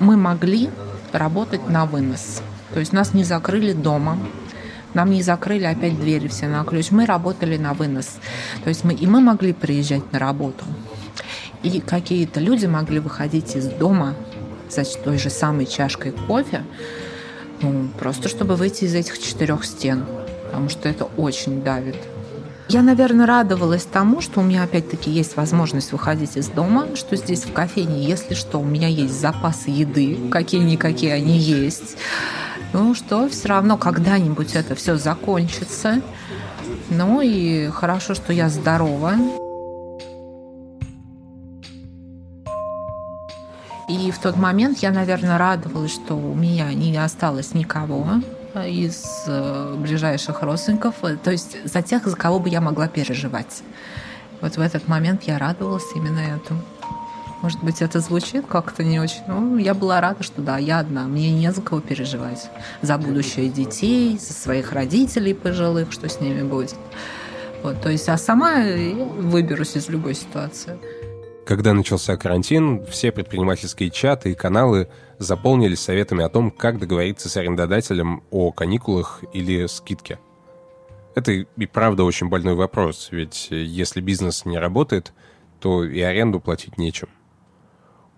мы 0.00 0.16
могли 0.16 0.70
работать 1.12 1.68
на 1.68 1.84
вынос. 1.84 2.40
То 2.72 2.80
есть 2.80 2.94
нас 2.94 3.12
не 3.12 3.24
закрыли 3.24 3.72
дома, 3.72 4.18
нам 4.96 5.10
не 5.10 5.22
закрыли 5.22 5.64
опять 5.64 6.00
двери 6.00 6.26
все 6.26 6.48
на 6.48 6.64
ключ. 6.64 6.90
Мы 6.90 7.04
работали 7.04 7.58
на 7.58 7.74
вынос. 7.74 8.16
То 8.64 8.70
есть 8.70 8.82
мы, 8.82 8.94
и 8.94 9.06
мы 9.06 9.20
могли 9.20 9.52
приезжать 9.52 10.10
на 10.10 10.18
работу. 10.18 10.64
И 11.62 11.80
какие-то 11.80 12.40
люди 12.40 12.64
могли 12.64 12.98
выходить 12.98 13.54
из 13.56 13.66
дома 13.66 14.14
за 14.70 14.84
той 14.84 15.18
же 15.18 15.28
самой 15.28 15.66
чашкой 15.66 16.12
кофе, 16.12 16.64
ну, 17.60 17.88
просто 17.98 18.28
чтобы 18.28 18.56
выйти 18.56 18.84
из 18.84 18.94
этих 18.94 19.18
четырех 19.18 19.64
стен, 19.64 20.04
потому 20.46 20.70
что 20.70 20.88
это 20.88 21.04
очень 21.04 21.62
давит. 21.62 21.96
Я, 22.68 22.82
наверное, 22.82 23.26
радовалась 23.26 23.84
тому, 23.84 24.20
что 24.20 24.40
у 24.40 24.42
меня 24.42 24.64
опять-таки 24.64 25.10
есть 25.10 25.36
возможность 25.36 25.92
выходить 25.92 26.36
из 26.36 26.48
дома, 26.48 26.88
что 26.94 27.16
здесь 27.16 27.44
в 27.44 27.52
кофейне, 27.52 28.02
если 28.04 28.34
что, 28.34 28.58
у 28.58 28.64
меня 28.64 28.88
есть 28.88 29.20
запасы 29.20 29.70
еды, 29.70 30.16
какие-никакие 30.30 31.12
они 31.12 31.38
есть. 31.38 31.96
Ну 32.72 32.94
что, 32.94 33.28
все 33.28 33.48
равно 33.48 33.76
когда-нибудь 33.76 34.54
это 34.54 34.74
все 34.74 34.96
закончится. 34.96 36.02
Ну 36.90 37.20
и 37.20 37.68
хорошо, 37.68 38.14
что 38.14 38.32
я 38.32 38.48
здорова. 38.48 39.14
И 43.88 44.10
в 44.10 44.18
тот 44.18 44.36
момент 44.36 44.78
я, 44.78 44.90
наверное, 44.90 45.38
радовалась, 45.38 45.94
что 45.94 46.14
у 46.14 46.34
меня 46.34 46.72
не 46.74 46.96
осталось 46.96 47.54
никого 47.54 48.06
из 48.66 49.24
э, 49.26 49.74
ближайших 49.78 50.42
родственников, 50.42 50.96
то 51.22 51.30
есть 51.30 51.56
за 51.64 51.82
тех, 51.82 52.06
за 52.06 52.16
кого 52.16 52.38
бы 52.40 52.48
я 52.48 52.60
могла 52.60 52.88
переживать. 52.88 53.62
Вот 54.40 54.56
в 54.56 54.60
этот 54.60 54.88
момент 54.88 55.24
я 55.24 55.38
радовалась 55.38 55.84
именно 55.94 56.20
этому. 56.20 56.62
Может 57.42 57.62
быть, 57.62 57.82
это 57.82 58.00
звучит 58.00 58.46
как-то 58.46 58.82
не 58.82 58.98
очень. 58.98 59.22
Ну, 59.28 59.58
я 59.58 59.74
была 59.74 60.00
рада, 60.00 60.22
что 60.22 60.40
да, 60.40 60.58
я 60.58 60.78
одна. 60.78 61.06
Мне 61.06 61.32
не 61.32 61.52
за 61.52 61.60
кого 61.60 61.80
переживать. 61.80 62.50
За 62.82 62.96
будущее 62.96 63.48
детей, 63.48 64.18
за 64.18 64.32
своих 64.32 64.72
родителей 64.72 65.34
пожилых, 65.34 65.92
что 65.92 66.08
с 66.08 66.20
ними 66.20 66.42
будет. 66.42 66.76
Вот, 67.62 67.80
то 67.80 67.90
есть, 67.90 68.08
а 68.08 68.16
сама 68.16 68.62
выберусь 68.62 69.76
из 69.76 69.88
любой 69.88 70.14
ситуации. 70.14 70.78
Когда 71.46 71.74
начался 71.74 72.16
карантин, 72.16 72.84
все 72.86 73.12
предпринимательские 73.12 73.90
чаты 73.90 74.32
и 74.32 74.34
каналы 74.34 74.88
заполнились 75.18 75.80
советами 75.80 76.24
о 76.24 76.28
том, 76.28 76.50
как 76.50 76.78
договориться 76.78 77.28
с 77.28 77.36
арендодателем 77.36 78.24
о 78.30 78.50
каникулах 78.50 79.22
или 79.32 79.66
скидке. 79.66 80.18
Это 81.14 81.32
и 81.32 81.66
правда 81.66 82.04
очень 82.04 82.28
больной 82.28 82.54
вопрос, 82.54 83.08
ведь 83.10 83.48
если 83.50 84.00
бизнес 84.00 84.44
не 84.44 84.58
работает, 84.58 85.12
то 85.60 85.84
и 85.84 86.00
аренду 86.00 86.40
платить 86.40 86.78
нечем. 86.78 87.08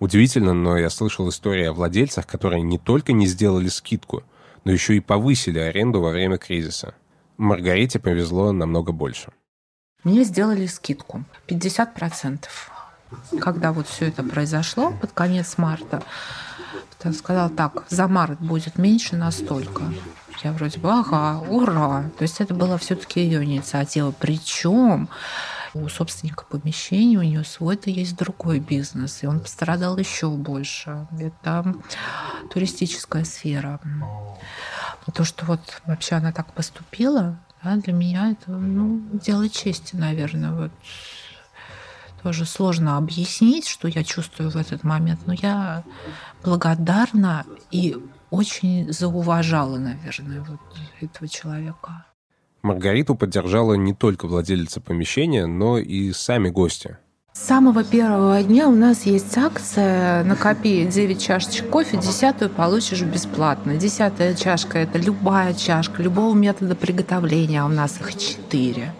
Удивительно, 0.00 0.54
но 0.54 0.78
я 0.78 0.90
слышал 0.90 1.28
истории 1.28 1.66
о 1.66 1.72
владельцах, 1.72 2.26
которые 2.26 2.62
не 2.62 2.78
только 2.78 3.12
не 3.12 3.26
сделали 3.26 3.68
скидку, 3.68 4.22
но 4.64 4.72
еще 4.72 4.96
и 4.96 5.00
повысили 5.00 5.58
аренду 5.58 6.00
во 6.00 6.10
время 6.10 6.38
кризиса. 6.38 6.94
Маргарите 7.36 7.98
повезло 7.98 8.52
намного 8.52 8.92
больше. 8.92 9.32
Мне 10.04 10.24
сделали 10.24 10.66
скидку 10.66 11.24
50%. 11.48 12.46
когда 13.40 13.72
вот 13.72 13.88
все 13.88 14.08
это 14.08 14.22
произошло 14.22 14.92
под 15.00 15.12
конец 15.12 15.56
марта, 15.56 16.02
он 17.04 17.14
сказал 17.14 17.48
так, 17.48 17.84
за 17.88 18.08
март 18.08 18.40
будет 18.40 18.76
меньше 18.76 19.16
настолько. 19.16 19.84
Я 20.42 20.52
вроде 20.52 20.78
бы, 20.78 20.90
ага, 20.90 21.40
ура. 21.48 22.10
То 22.18 22.22
есть 22.22 22.40
это 22.40 22.54
была 22.54 22.76
все-таки 22.78 23.20
ее 23.20 23.44
инициатива. 23.44 24.12
Причем 24.12 25.08
у 25.84 25.88
собственника 25.88 26.44
помещения 26.44 27.18
у 27.18 27.22
нее 27.22 27.44
свой-то 27.44 27.90
есть 27.90 28.16
другой 28.16 28.60
бизнес, 28.60 29.22
и 29.22 29.26
он 29.26 29.40
пострадал 29.40 29.96
еще 29.96 30.30
больше. 30.30 31.06
Это 31.18 31.74
туристическая 32.52 33.24
сфера. 33.24 33.80
То, 35.14 35.24
что 35.24 35.46
вот 35.46 35.60
вообще 35.86 36.16
она 36.16 36.32
так 36.32 36.52
поступила, 36.52 37.38
да, 37.62 37.76
для 37.76 37.92
меня 37.92 38.32
это 38.32 38.50
ну, 38.50 39.00
дело 39.12 39.48
чести, 39.48 39.96
наверное. 39.96 40.52
Вот 40.52 40.72
тоже 42.22 42.44
сложно 42.44 42.96
объяснить, 42.96 43.66
что 43.66 43.88
я 43.88 44.04
чувствую 44.04 44.50
в 44.50 44.56
этот 44.56 44.84
момент, 44.84 45.20
но 45.26 45.32
я 45.32 45.84
благодарна 46.42 47.46
и 47.70 47.96
очень 48.30 48.92
зауважала, 48.92 49.78
наверное, 49.78 50.40
вот 50.40 50.60
этого 51.00 51.28
человека. 51.28 52.04
Маргариту 52.62 53.14
поддержала 53.14 53.74
не 53.74 53.94
только 53.94 54.26
владельца 54.26 54.80
помещения, 54.80 55.46
но 55.46 55.78
и 55.78 56.12
сами 56.12 56.48
гости. 56.48 56.96
С 57.32 57.46
самого 57.46 57.84
первого 57.84 58.42
дня 58.42 58.68
у 58.68 58.74
нас 58.74 59.06
есть 59.06 59.38
акция 59.38 60.24
«Накопи 60.24 60.84
9 60.84 61.22
чашечек 61.22 61.70
кофе, 61.70 61.96
десятую 61.96 62.50
получишь 62.50 63.02
бесплатно». 63.02 63.76
Десятая 63.76 64.34
чашка– 64.34 64.78
это 64.80 64.98
любая 64.98 65.54
чашка, 65.54 66.02
любого 66.02 66.34
метода 66.34 66.74
приготовления, 66.74 67.62
а 67.62 67.66
у 67.66 67.68
нас 67.68 68.00
их 68.00 68.16
четыре. 68.16 68.92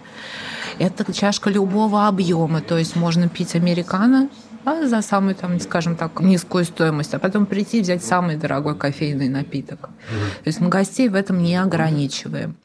Это 0.79 1.13
чашка 1.13 1.51
любого 1.51 2.07
объема, 2.07 2.61
то 2.61 2.79
есть 2.79 2.95
можно 2.95 3.29
пить 3.29 3.57
американо, 3.57 4.29
а 4.65 4.87
за 4.87 5.03
самую, 5.03 5.35
там, 5.35 5.59
скажем 5.59 5.97
так, 5.97 6.21
низкую 6.21 6.65
стоимость, 6.65 7.15
а 7.15 7.19
потом 7.19 7.45
прийти 7.45 7.79
и 7.79 7.83
взять 7.83 8.05
самый 8.05 8.37
дорогой 8.37 8.77
кофейный 8.77 9.29
напиток. 9.29 9.89
Mm-hmm. 9.89 10.43
То 10.45 10.47
есть 10.47 10.61
мы 10.61 10.69
гостей 10.69 11.09
в 11.09 11.17
этом 11.17 11.43
не 11.43 11.57
ограничиваем. 11.57 12.57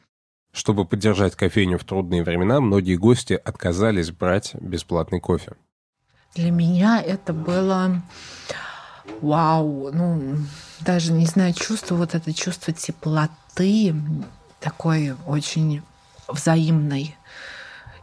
Чтобы 0.54 0.84
поддержать 0.84 1.34
кофейню 1.34 1.78
в 1.78 1.84
трудные 1.84 2.22
времена, 2.22 2.60
многие 2.60 2.94
гости 2.94 3.32
отказались 3.32 4.12
брать 4.12 4.54
бесплатный 4.54 5.20
кофе. 5.20 5.54
Для 6.36 6.52
меня 6.52 7.02
это 7.02 7.32
было 7.32 8.00
вау, 9.20 9.90
ну, 9.92 10.36
даже 10.80 11.12
не 11.12 11.26
знаю, 11.26 11.54
чувство, 11.54 11.96
вот 11.96 12.14
это 12.14 12.32
чувство 12.32 12.72
теплоты, 12.72 13.96
такой 14.60 15.16
очень 15.26 15.82
взаимной. 16.28 17.16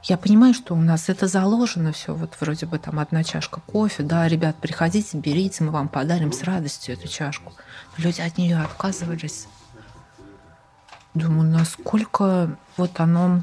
Я 0.04 0.18
понимаю, 0.18 0.54
что 0.54 0.74
у 0.74 0.82
нас 0.82 1.08
это 1.08 1.28
заложено 1.28 1.94
все, 1.94 2.14
вот 2.14 2.36
вроде 2.42 2.66
бы 2.66 2.80
там 2.80 3.00
одна 3.00 3.24
чашка 3.24 3.62
кофе, 3.62 4.04
да, 4.04 4.28
ребят, 4.28 4.58
приходите, 4.58 5.18
берите, 5.18 5.64
мы 5.64 5.72
вам 5.72 5.88
подарим 5.88 6.34
с 6.34 6.44
радостью 6.44 6.96
эту 6.96 7.08
чашку. 7.08 7.54
Люди 7.98 8.20
от 8.20 8.38
нее 8.38 8.60
отказывались. 8.60 9.48
Думаю, 11.14 11.50
насколько 11.50 12.58
вот 12.78 13.00
оно... 13.00 13.42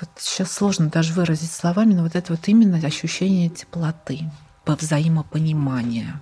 Вот 0.00 0.10
сейчас 0.16 0.50
сложно 0.50 0.88
даже 0.88 1.12
выразить 1.12 1.52
словами, 1.52 1.94
но 1.94 2.02
вот 2.02 2.16
это 2.16 2.32
вот 2.32 2.48
именно 2.48 2.76
ощущение 2.84 3.48
теплоты, 3.48 4.30
по 4.64 4.74
взаимопонимания. 4.74 6.20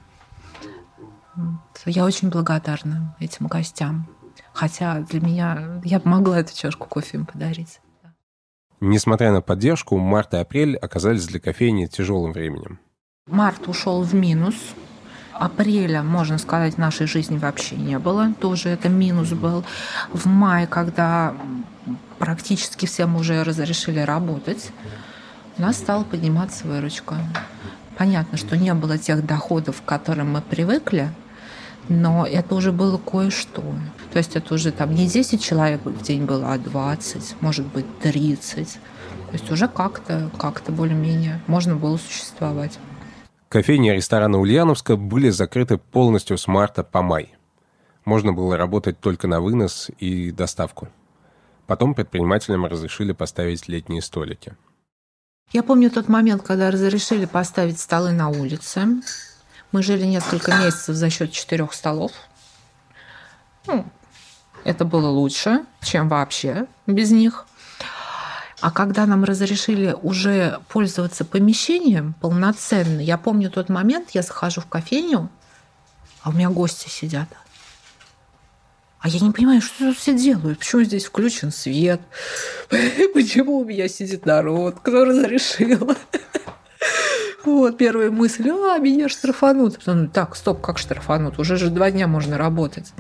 Я 1.87 2.05
очень 2.05 2.29
благодарна 2.29 3.17
этим 3.21 3.47
гостям. 3.47 4.07
Хотя 4.53 5.01
для 5.01 5.21
меня 5.21 5.81
я 5.85 6.01
могла 6.05 6.41
эту 6.41 6.55
чашку 6.55 6.87
кофе 6.89 7.19
им 7.19 7.27
подарить. 7.27 7.81
Несмотря 8.81 9.33
на 9.33 9.41
поддержку, 9.43 9.97
март 9.99 10.35
и 10.35 10.39
апрель 10.39 10.77
оказались 10.77 11.27
для 11.27 11.41
кофейни 11.41 11.87
тяжелым 11.87 12.33
временем. 12.33 12.79
Март 13.27 13.69
ушел 13.69 14.03
в 14.03 14.15
минус. 14.15 14.55
Апреля, 15.41 16.03
можно 16.03 16.37
сказать, 16.37 16.75
в 16.75 16.79
нашей 16.79 17.07
жизни 17.07 17.39
вообще 17.39 17.75
не 17.75 17.99
было. 17.99 18.35
Тоже 18.41 18.69
это 18.69 18.91
минус 18.91 19.31
был. 19.31 19.65
В 20.13 20.27
мае, 20.27 20.67
когда 20.67 21.35
практически 22.19 22.85
всем 22.85 23.17
уже 23.17 23.43
разрешили 23.43 24.01
работать, 24.01 24.71
у 25.57 25.63
нас 25.63 25.79
стала 25.79 26.05
подниматься 26.05 26.67
выручка. 26.67 27.17
Понятно, 27.97 28.37
что 28.37 28.59
не 28.59 28.75
было 28.75 28.99
тех 28.99 29.25
доходов, 29.25 29.81
к 29.81 29.87
которым 29.87 30.33
мы 30.33 30.43
привыкли, 30.43 31.11
но 31.89 32.27
это 32.27 32.55
уже 32.55 32.71
было 32.71 32.99
кое-что. 32.99 33.65
То 34.13 34.19
есть 34.19 34.37
это 34.37 34.53
уже 34.53 34.73
там 34.73 34.95
не 34.95 35.09
10 35.09 35.43
человек 35.43 35.81
в 35.87 36.03
день 36.03 36.27
было, 36.27 36.53
а 36.53 36.59
20, 36.59 37.37
может 37.41 37.65
быть, 37.65 37.87
30. 38.01 38.75
То 38.75 39.33
есть 39.33 39.51
уже 39.51 39.69
как-то, 39.69 40.31
как-то 40.37 40.71
более-менее 40.71 41.41
можно 41.47 41.77
было 41.77 41.97
существовать. 41.97 42.79
Кофейни 43.51 43.91
и 43.91 43.95
рестораны 43.97 44.39
Ульяновска 44.39 44.95
были 44.95 45.29
закрыты 45.29 45.77
полностью 45.77 46.39
с 46.39 46.47
марта 46.47 46.85
по 46.85 47.03
май. 47.03 47.35
Можно 48.05 48.33
было 48.33 48.57
работать 48.57 49.01
только 49.01 49.27
на 49.27 49.41
вынос 49.41 49.91
и 49.99 50.31
доставку. 50.31 50.89
Потом 51.67 51.97
предпринимателям 51.97 52.65
разрешили 52.67 53.11
поставить 53.11 53.67
летние 53.67 54.03
столики. 54.03 54.55
Я 55.51 55.65
помню 55.65 55.91
тот 55.91 56.07
момент, 56.07 56.43
когда 56.43 56.71
разрешили 56.71 57.25
поставить 57.25 57.81
столы 57.81 58.13
на 58.13 58.29
улице. 58.29 58.87
Мы 59.73 59.83
жили 59.83 60.05
несколько 60.05 60.57
месяцев 60.57 60.95
за 60.95 61.11
счет 61.11 61.33
четырех 61.33 61.75
столов. 61.75 62.13
Ну, 63.67 63.85
это 64.63 64.85
было 64.85 65.09
лучше, 65.09 65.65
чем 65.83 66.09
вообще 66.09 66.69
без 66.87 67.11
них. 67.11 67.47
А 68.61 68.71
когда 68.71 69.07
нам 69.07 69.25
разрешили 69.25 69.97
уже 70.03 70.61
пользоваться 70.69 71.25
помещением 71.25 72.15
полноценно, 72.21 73.01
я 73.01 73.17
помню 73.17 73.51
тот 73.51 73.69
момент, 73.71 74.11
я 74.11 74.23
захожу 74.23 74.61
в 74.61 74.67
кофейню, 74.67 75.31
а 76.23 76.29
у 76.29 76.33
меня 76.33 76.51
гости 76.51 76.89
сидят. 76.89 77.29
А 79.01 79.09
я 79.09 79.19
не 79.21 79.33
понимаю, 79.33 79.63
что 79.63 79.79
тут 79.79 79.97
все 79.97 80.15
делают, 80.15 80.59
почему 80.59 80.83
здесь 80.83 81.07
включен 81.07 81.51
свет, 81.51 82.03
почему 82.69 83.61
у 83.61 83.65
меня 83.65 83.89
сидит 83.89 84.27
народ, 84.27 84.77
кто 84.81 85.05
разрешил. 85.05 85.97
Вот, 87.43 87.79
первая 87.79 88.11
мысль, 88.11 88.51
а, 88.51 88.77
меня 88.77 89.09
штрафанут. 89.09 89.81
Так, 90.13 90.37
стоп, 90.37 90.61
как 90.61 90.77
штрафанут? 90.77 91.39
Уже 91.39 91.57
же 91.57 91.71
два 91.71 91.91
дня 91.91 92.07
можно 92.07 92.37
работать. 92.37 92.93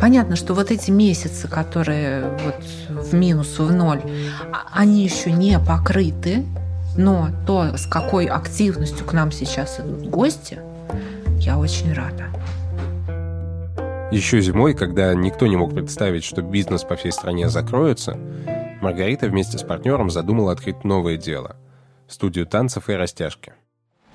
Понятно, 0.00 0.36
что 0.36 0.54
вот 0.54 0.70
эти 0.70 0.90
месяцы, 0.90 1.48
которые 1.48 2.30
вот 2.44 3.04
в 3.08 3.14
минус, 3.14 3.58
в 3.58 3.72
ноль, 3.72 4.02
а, 4.52 4.66
они 4.72 5.02
еще 5.02 5.32
не 5.32 5.58
покрыты, 5.58 6.44
но 6.96 7.28
то, 7.46 7.76
с 7.76 7.86
какой 7.86 8.26
активностью 8.26 9.06
к 9.06 9.12
нам 9.12 9.32
сейчас 9.32 9.80
идут 9.80 10.08
гости, 10.08 10.58
я 11.40 11.58
очень 11.58 11.92
рада. 11.92 12.24
Еще 14.12 14.40
зимой, 14.40 14.74
когда 14.74 15.14
никто 15.14 15.46
не 15.46 15.56
мог 15.56 15.74
представить, 15.74 16.24
что 16.24 16.42
бизнес 16.42 16.84
по 16.84 16.94
всей 16.94 17.10
стране 17.10 17.48
закроется, 17.48 18.16
Маргарита 18.80 19.26
вместе 19.26 19.58
с 19.58 19.62
партнером 19.62 20.10
задумала 20.10 20.52
открыть 20.52 20.84
новое 20.84 21.16
дело– 21.16 21.56
студию 22.08 22.46
танцев 22.46 22.88
и 22.88 22.92
растяжки. 22.92 23.52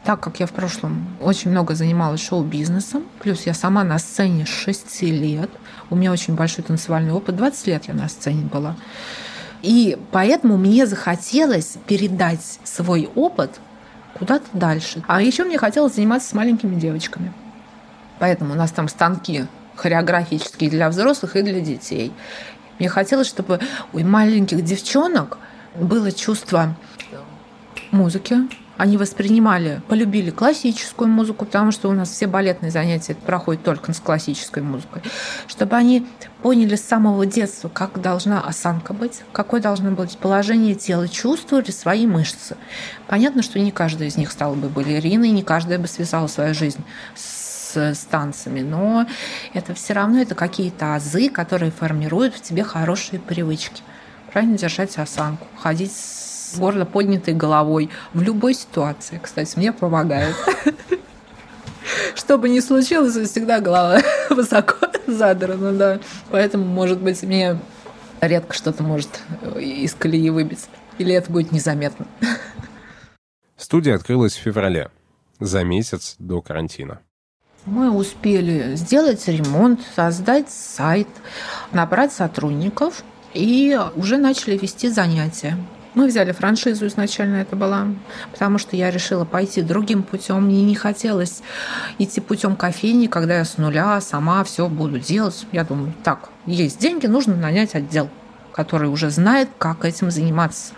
Так 0.03 0.19
как 0.19 0.39
я 0.39 0.47
в 0.47 0.51
прошлом 0.51 1.07
очень 1.21 1.51
много 1.51 1.75
занималась 1.75 2.25
шоу-бизнесом, 2.25 3.03
плюс 3.19 3.45
я 3.45 3.53
сама 3.53 3.83
на 3.83 3.99
сцене 3.99 4.45
с 4.45 4.49
6 4.49 5.03
лет, 5.03 5.49
у 5.91 5.95
меня 5.95 6.11
очень 6.11 6.35
большой 6.35 6.63
танцевальный 6.63 7.13
опыт, 7.13 7.35
20 7.35 7.67
лет 7.67 7.85
я 7.87 7.93
на 7.93 8.09
сцене 8.09 8.41
была. 8.41 8.75
И 9.61 9.97
поэтому 10.11 10.57
мне 10.57 10.87
захотелось 10.87 11.77
передать 11.85 12.59
свой 12.63 13.09
опыт 13.13 13.59
куда-то 14.15 14.45
дальше. 14.53 15.03
А 15.07 15.21
еще 15.21 15.43
мне 15.43 15.59
хотелось 15.59 15.95
заниматься 15.95 16.29
с 16.29 16.33
маленькими 16.33 16.79
девочками. 16.79 17.31
Поэтому 18.17 18.53
у 18.53 18.57
нас 18.57 18.71
там 18.71 18.87
станки 18.87 19.45
хореографические 19.75 20.69
для 20.69 20.89
взрослых 20.89 21.35
и 21.35 21.43
для 21.43 21.59
детей. 21.59 22.11
Мне 22.79 22.89
хотелось, 22.89 23.27
чтобы 23.27 23.59
у 23.93 23.99
маленьких 23.99 24.63
девчонок 24.63 25.37
было 25.75 26.11
чувство 26.11 26.75
музыки, 27.91 28.37
они 28.81 28.97
воспринимали, 28.97 29.79
полюбили 29.89 30.31
классическую 30.31 31.07
музыку, 31.07 31.45
потому 31.45 31.71
что 31.71 31.87
у 31.87 31.91
нас 31.91 32.09
все 32.09 32.25
балетные 32.25 32.71
занятия 32.71 33.13
проходят 33.13 33.63
только 33.63 33.93
с 33.93 33.99
классической 33.99 34.63
музыкой, 34.63 35.03
чтобы 35.45 35.75
они 35.75 36.07
поняли 36.41 36.75
с 36.75 36.81
самого 36.81 37.27
детства, 37.27 37.69
как 37.69 38.01
должна 38.01 38.41
осанка 38.41 38.93
быть, 38.93 39.21
какое 39.33 39.61
должно 39.61 39.91
быть 39.91 40.17
положение 40.17 40.73
тела, 40.73 41.07
чувствовали 41.07 41.69
свои 41.69 42.07
мышцы. 42.07 42.57
Понятно, 43.07 43.43
что 43.43 43.59
не 43.59 43.69
каждая 43.69 44.07
из 44.07 44.17
них 44.17 44.31
стала 44.31 44.55
бы 44.55 44.67
балериной, 44.67 45.29
не 45.29 45.43
каждая 45.43 45.77
бы 45.77 45.85
связала 45.85 46.25
свою 46.25 46.55
жизнь 46.55 46.83
с 47.13 47.51
с, 47.71 47.99
танцами, 48.09 48.59
но 48.61 49.05
это 49.53 49.73
все 49.73 49.93
равно 49.93 50.19
это 50.19 50.35
какие-то 50.35 50.95
азы, 50.95 51.29
которые 51.29 51.71
формируют 51.71 52.35
в 52.35 52.41
тебе 52.41 52.65
хорошие 52.65 53.19
привычки. 53.19 53.81
Правильно 54.33 54.57
держать 54.57 54.97
осанку, 54.97 55.47
ходить 55.55 55.93
с 55.93 56.30
гордо 56.57 56.85
поднятой 56.85 57.33
головой 57.33 57.89
в 58.13 58.21
любой 58.21 58.53
ситуации. 58.53 59.19
Кстати, 59.21 59.57
мне 59.57 59.71
помогает. 59.73 60.35
Что 62.15 62.37
бы 62.37 62.49
ни 62.49 62.59
случилось, 62.59 63.15
всегда 63.29 63.59
голова 63.59 64.01
высоко 64.29 64.87
задрана, 65.07 65.73
да. 65.73 65.99
Поэтому, 66.29 66.65
может 66.65 67.01
быть, 67.01 67.21
мне 67.23 67.59
редко 68.21 68.53
что-то 68.53 68.83
может 68.83 69.21
из 69.59 69.93
колеи 69.93 70.29
выбить. 70.29 70.67
Или 70.97 71.13
это 71.13 71.31
будет 71.31 71.51
незаметно. 71.51 72.05
Студия 73.57 73.95
открылась 73.95 74.35
в 74.35 74.41
феврале, 74.41 74.89
за 75.39 75.63
месяц 75.63 76.15
до 76.19 76.41
карантина. 76.41 76.99
Мы 77.65 77.91
успели 77.91 78.75
сделать 78.75 79.27
ремонт, 79.27 79.81
создать 79.95 80.49
сайт, 80.49 81.07
набрать 81.71 82.11
сотрудников 82.11 83.03
и 83.33 83.79
уже 83.95 84.17
начали 84.17 84.57
вести 84.57 84.89
занятия. 84.89 85.57
Мы 85.93 86.07
взяли 86.07 86.31
франшизу 86.31 86.87
изначально 86.87 87.37
это 87.37 87.57
была, 87.57 87.87
потому 88.31 88.57
что 88.57 88.77
я 88.77 88.91
решила 88.91 89.25
пойти 89.25 89.61
другим 89.61 90.03
путем. 90.03 90.45
Мне 90.45 90.63
не 90.63 90.73
хотелось 90.73 91.41
идти 91.97 92.21
путем 92.21 92.55
кофейни, 92.55 93.07
когда 93.07 93.37
я 93.39 93.45
с 93.45 93.57
нуля 93.57 93.99
сама 93.99 94.43
все 94.45 94.69
буду 94.69 94.99
делать. 94.99 95.45
Я 95.51 95.65
думаю, 95.65 95.93
так, 96.03 96.29
есть 96.45 96.79
деньги, 96.79 97.07
нужно 97.07 97.35
нанять 97.35 97.75
отдел, 97.75 98.09
который 98.53 98.87
уже 98.87 99.09
знает, 99.09 99.49
как 99.57 99.83
этим 99.83 100.11
заниматься. 100.11 100.73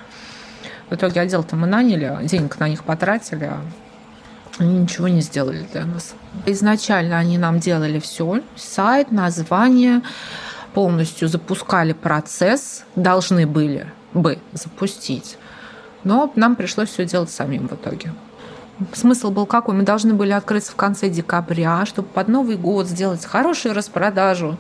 В 0.90 0.96
итоге 0.96 1.22
отдел-то 1.22 1.56
мы 1.56 1.68
наняли, 1.68 2.18
денег 2.24 2.60
на 2.60 2.68
них 2.68 2.84
потратили, 2.84 3.46
а 3.46 3.62
они 4.58 4.80
ничего 4.80 5.08
не 5.08 5.22
сделали 5.22 5.68
для 5.72 5.86
нас. 5.86 6.16
Изначально 6.48 7.20
они 7.20 7.38
нам 7.38 7.60
делали 7.60 8.00
все, 8.00 8.42
сайт, 8.56 9.12
название, 9.12 10.02
полностью 10.74 11.28
запускали 11.28 11.94
процесс, 11.94 12.84
должны 12.96 13.46
были 13.46 13.88
бы 14.14 14.40
запустить. 14.54 15.38
Но 16.04 16.32
нам 16.36 16.56
пришлось 16.56 16.90
все 16.90 17.06
делать 17.06 17.30
самим 17.30 17.68
в 17.68 17.74
итоге. 17.74 18.14
Смысл 18.94 19.32
был 19.32 19.46
какой? 19.46 19.76
Мы 19.76 19.84
должны 19.84 20.14
были 20.14 20.32
открыться 20.32 20.72
в 20.72 20.76
конце 20.76 21.10
декабря, 21.10 21.86
чтобы 21.86 22.08
под 22.08 22.28
Новый 22.28 22.58
год 22.58 22.88
сделать 22.88 23.24
хорошую 23.26 23.76
распродажу, 23.76 24.58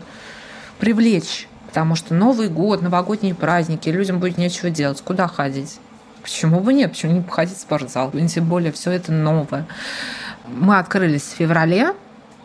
привлечь. 0.79 1.47
Потому 1.67 1.95
что 1.95 2.13
Новый 2.13 2.49
год, 2.49 2.83
новогодние 2.83 3.33
праздники, 3.33 3.89
людям 3.89 4.19
будет 4.19 4.37
нечего 4.37 4.69
делать. 4.69 5.01
Куда 5.01 5.27
ходить? 5.27 5.79
Почему 6.21 6.59
бы 6.59 6.73
нет? 6.73 6.91
Почему 6.91 7.13
не 7.13 7.21
походить 7.21 7.57
в 7.57 7.61
спортзал? 7.61 8.11
Тем 8.11 8.45
более 8.45 8.71
все 8.71 8.91
это 8.91 9.11
новое. 9.11 9.65
Мы 10.45 10.77
открылись 10.77 11.23
в 11.23 11.35
феврале, 11.35 11.93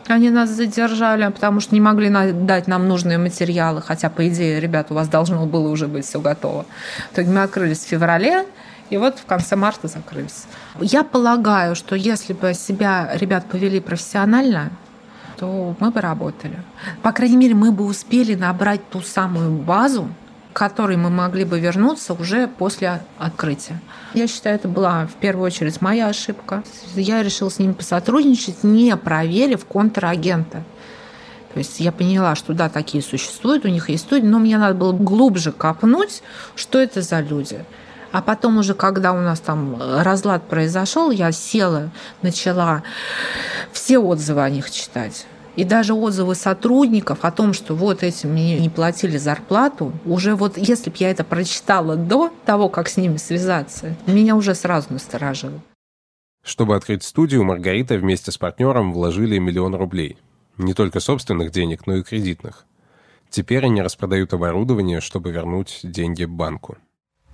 они 0.09 0.29
нас 0.29 0.49
задержали, 0.49 1.29
потому 1.31 1.59
что 1.59 1.73
не 1.73 1.81
могли 1.81 2.09
дать 2.09 2.67
нам 2.67 2.87
нужные 2.87 3.17
материалы, 3.17 3.81
хотя, 3.81 4.09
по 4.09 4.27
идее, 4.27 4.59
ребят, 4.59 4.87
у 4.89 4.93
вас 4.95 5.07
должно 5.07 5.45
было 5.45 5.69
уже 5.69 5.87
быть 5.87 6.05
все 6.05 6.19
готово. 6.19 6.65
В 7.09 7.13
итоге 7.13 7.29
мы 7.29 7.43
открылись 7.43 7.79
в 7.79 7.87
феврале, 7.87 8.45
и 8.89 8.97
вот 8.97 9.19
в 9.19 9.25
конце 9.25 9.55
марта 9.55 9.87
закрылись. 9.87 10.45
Я 10.81 11.03
полагаю, 11.03 11.75
что 11.75 11.95
если 11.95 12.33
бы 12.33 12.53
себя 12.53 13.09
ребят 13.13 13.45
повели 13.45 13.79
профессионально, 13.79 14.71
то 15.37 15.75
мы 15.79 15.91
бы 15.91 16.01
работали. 16.01 16.57
По 17.01 17.11
крайней 17.11 17.37
мере, 17.37 17.55
мы 17.55 17.71
бы 17.71 17.85
успели 17.85 18.35
набрать 18.35 18.81
ту 18.89 19.01
самую 19.01 19.51
базу, 19.51 20.09
которой 20.59 20.97
мы 20.97 21.09
могли 21.09 21.45
бы 21.45 21.57
вернуться 21.57 22.11
уже 22.13 22.49
после 22.49 23.01
открытия. 23.17 23.79
Я 24.13 24.27
считаю, 24.27 24.57
это 24.57 24.67
была 24.67 25.07
в 25.07 25.13
первую 25.13 25.45
очередь 25.45 25.79
моя 25.79 26.09
ошибка. 26.09 26.63
Я 26.95 27.23
решила 27.23 27.47
с 27.47 27.59
ними 27.59 27.71
посотрудничать, 27.71 28.61
не 28.61 28.97
проверив 28.97 29.63
контрагента. 29.63 30.65
То 31.53 31.59
есть 31.59 31.79
я 31.79 31.93
поняла, 31.93 32.35
что 32.35 32.51
да, 32.51 32.67
такие 32.67 33.01
существуют, 33.01 33.63
у 33.63 33.69
них 33.69 33.87
есть 33.87 34.03
студии, 34.03 34.25
но 34.25 34.37
мне 34.37 34.57
надо 34.57 34.75
было 34.75 34.91
глубже 34.91 35.53
копнуть, 35.53 36.23
что 36.57 36.77
это 36.77 37.01
за 37.01 37.21
люди. 37.21 37.63
А 38.11 38.21
потом 38.21 38.57
уже, 38.57 38.73
когда 38.73 39.13
у 39.13 39.21
нас 39.21 39.39
там 39.39 39.81
разлад 40.01 40.43
произошел, 40.49 41.09
я 41.09 41.31
села, 41.31 41.89
начала 42.21 42.83
все 43.71 43.97
отзывы 43.97 44.41
о 44.41 44.49
них 44.49 44.69
читать. 44.69 45.25
И 45.59 45.65
даже 45.65 45.93
отзывы 45.93 46.35
сотрудников 46.35 47.25
о 47.25 47.31
том, 47.31 47.51
что 47.51 47.75
вот 47.75 48.01
этим 48.01 48.31
мне 48.31 48.57
не 48.57 48.69
платили 48.69 49.17
зарплату, 49.17 49.91
уже 50.05 50.33
вот 50.33 50.57
если 50.57 50.89
бы 50.89 50.95
я 50.99 51.11
это 51.11 51.25
прочитала 51.25 51.97
до 51.97 52.31
того, 52.45 52.69
как 52.69 52.87
с 52.87 52.95
ними 52.95 53.17
связаться, 53.17 53.93
меня 54.07 54.37
уже 54.37 54.55
сразу 54.55 54.93
насторожило. 54.93 55.61
Чтобы 56.45 56.77
открыть 56.77 57.03
студию, 57.03 57.43
Маргарита 57.43 57.95
вместе 57.95 58.31
с 58.31 58.37
партнером 58.37 58.93
вложили 58.93 59.37
миллион 59.37 59.75
рублей. 59.75 60.17
Не 60.57 60.73
только 60.73 61.01
собственных 61.01 61.51
денег, 61.51 61.85
но 61.87 61.97
и 61.97 62.03
кредитных. 62.03 62.65
Теперь 63.29 63.65
они 63.65 63.81
распродают 63.81 64.33
оборудование, 64.33 65.01
чтобы 65.01 65.33
вернуть 65.33 65.81
деньги 65.83 66.23
банку. 66.23 66.77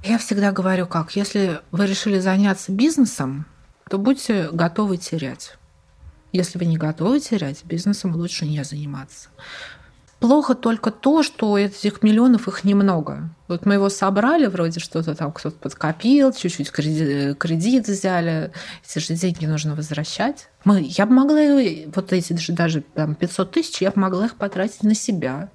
Я 0.03 0.17
всегда 0.17 0.51
говорю 0.51 0.87
как, 0.87 1.15
если 1.15 1.59
вы 1.69 1.85
решили 1.85 2.17
заняться 2.17 2.71
бизнесом, 2.71 3.45
то 3.87 3.99
будьте 3.99 4.49
готовы 4.51 4.97
терять. 4.97 5.59
Если 6.35 6.59
вы 6.59 6.65
не 6.65 6.75
готовы 6.75 7.21
терять, 7.21 7.63
бизнесом 7.63 8.13
лучше 8.13 8.45
не 8.45 8.61
заниматься. 8.65 9.29
Плохо 10.19 10.53
только 10.53 10.91
то, 10.91 11.23
что 11.23 11.57
этих 11.57 12.03
миллионов 12.03 12.49
их 12.49 12.65
немного. 12.65 13.29
Вот 13.47 13.65
мы 13.65 13.75
его 13.75 13.87
собрали, 13.87 14.47
вроде 14.47 14.81
что-то 14.81 15.15
там 15.15 15.31
кто-то 15.31 15.55
подкопил, 15.55 16.33
чуть-чуть 16.33 16.71
кредит, 16.71 17.37
кредит 17.37 17.87
взяли. 17.87 18.51
Эти 18.83 18.99
же 18.99 19.13
деньги 19.13 19.45
нужно 19.45 19.75
возвращать. 19.75 20.49
Мы, 20.65 20.81
я 20.81 21.05
бы 21.05 21.13
могла, 21.13 21.39
вот 21.95 22.11
эти 22.11 22.33
даже, 22.33 22.51
даже 22.51 22.81
там, 22.81 23.15
500 23.15 23.51
тысяч, 23.51 23.81
я 23.81 23.91
бы 23.91 24.01
могла 24.01 24.25
их 24.25 24.35
потратить 24.35 24.83
на 24.83 24.93
себя 24.93 25.49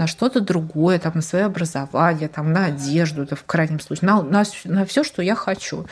на 0.00 0.06
что-то 0.06 0.40
другое, 0.40 0.98
там, 0.98 1.12
на 1.14 1.20
свое 1.20 1.44
образование, 1.44 2.28
там, 2.28 2.52
на 2.52 2.66
одежду, 2.66 3.22
это 3.22 3.36
в 3.36 3.44
крайнем 3.44 3.78
случае, 3.80 4.08
на, 4.08 4.22
на, 4.22 4.44
на 4.64 4.86
все, 4.86 5.04
что 5.04 5.20
я 5.20 5.34
хочу. 5.34 5.86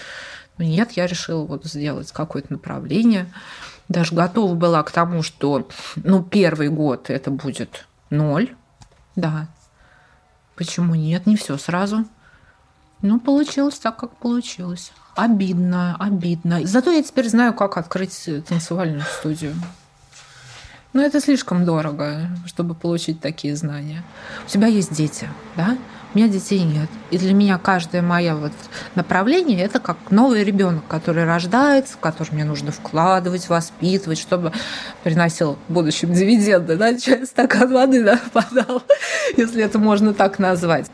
Нет, 0.58 0.92
я 0.92 1.06
решила 1.06 1.44
вот 1.44 1.64
сделать 1.64 2.12
какое-то 2.12 2.52
направление 2.52 3.32
даже 3.88 4.14
готова 4.14 4.54
была 4.54 4.82
к 4.82 4.90
тому, 4.90 5.22
что 5.22 5.66
ну, 5.96 6.22
первый 6.22 6.68
год 6.68 7.10
это 7.10 7.30
будет 7.30 7.86
ноль. 8.10 8.54
Да. 9.16 9.48
Почему 10.56 10.94
нет? 10.94 11.26
Не 11.26 11.36
все 11.36 11.56
сразу. 11.56 12.04
Ну, 13.00 13.18
получилось 13.20 13.78
так, 13.78 13.96
как 13.96 14.16
получилось. 14.16 14.92
Обидно, 15.14 15.96
обидно. 15.98 16.66
Зато 16.66 16.90
я 16.90 17.02
теперь 17.02 17.28
знаю, 17.28 17.54
как 17.54 17.76
открыть 17.76 18.28
танцевальную 18.48 19.02
студию. 19.02 19.54
Но 20.92 21.02
это 21.02 21.20
слишком 21.20 21.64
дорого, 21.64 22.28
чтобы 22.46 22.74
получить 22.74 23.20
такие 23.20 23.54
знания. 23.56 24.02
У 24.46 24.48
тебя 24.48 24.66
есть 24.66 24.92
дети, 24.92 25.28
да? 25.56 25.78
У 26.14 26.18
меня 26.18 26.28
детей 26.28 26.62
нет. 26.62 26.88
И 27.10 27.18
для 27.18 27.34
меня 27.34 27.58
каждое 27.58 28.00
мое 28.00 28.34
вот 28.34 28.52
направление– 28.94 29.60
это 29.64 29.78
как 29.78 29.98
новый 30.10 30.42
ребенок, 30.42 30.84
который 30.88 31.24
рождается, 31.24 31.94
в 31.94 31.98
который 31.98 32.32
мне 32.32 32.44
нужно 32.44 32.72
вкладывать, 32.72 33.48
воспитывать, 33.48 34.18
чтобы 34.18 34.52
приносил 35.04 35.58
в 35.68 35.72
будущем 35.72 36.12
дивиденды, 36.14 36.76
да, 36.76 36.98
чай, 36.98 37.26
стакан 37.26 37.72
воды 37.72 38.02
да, 38.02 38.18
подал, 38.32 38.82
если 39.36 39.62
это 39.62 39.78
можно 39.78 40.14
так 40.14 40.38
назвать. 40.38 40.90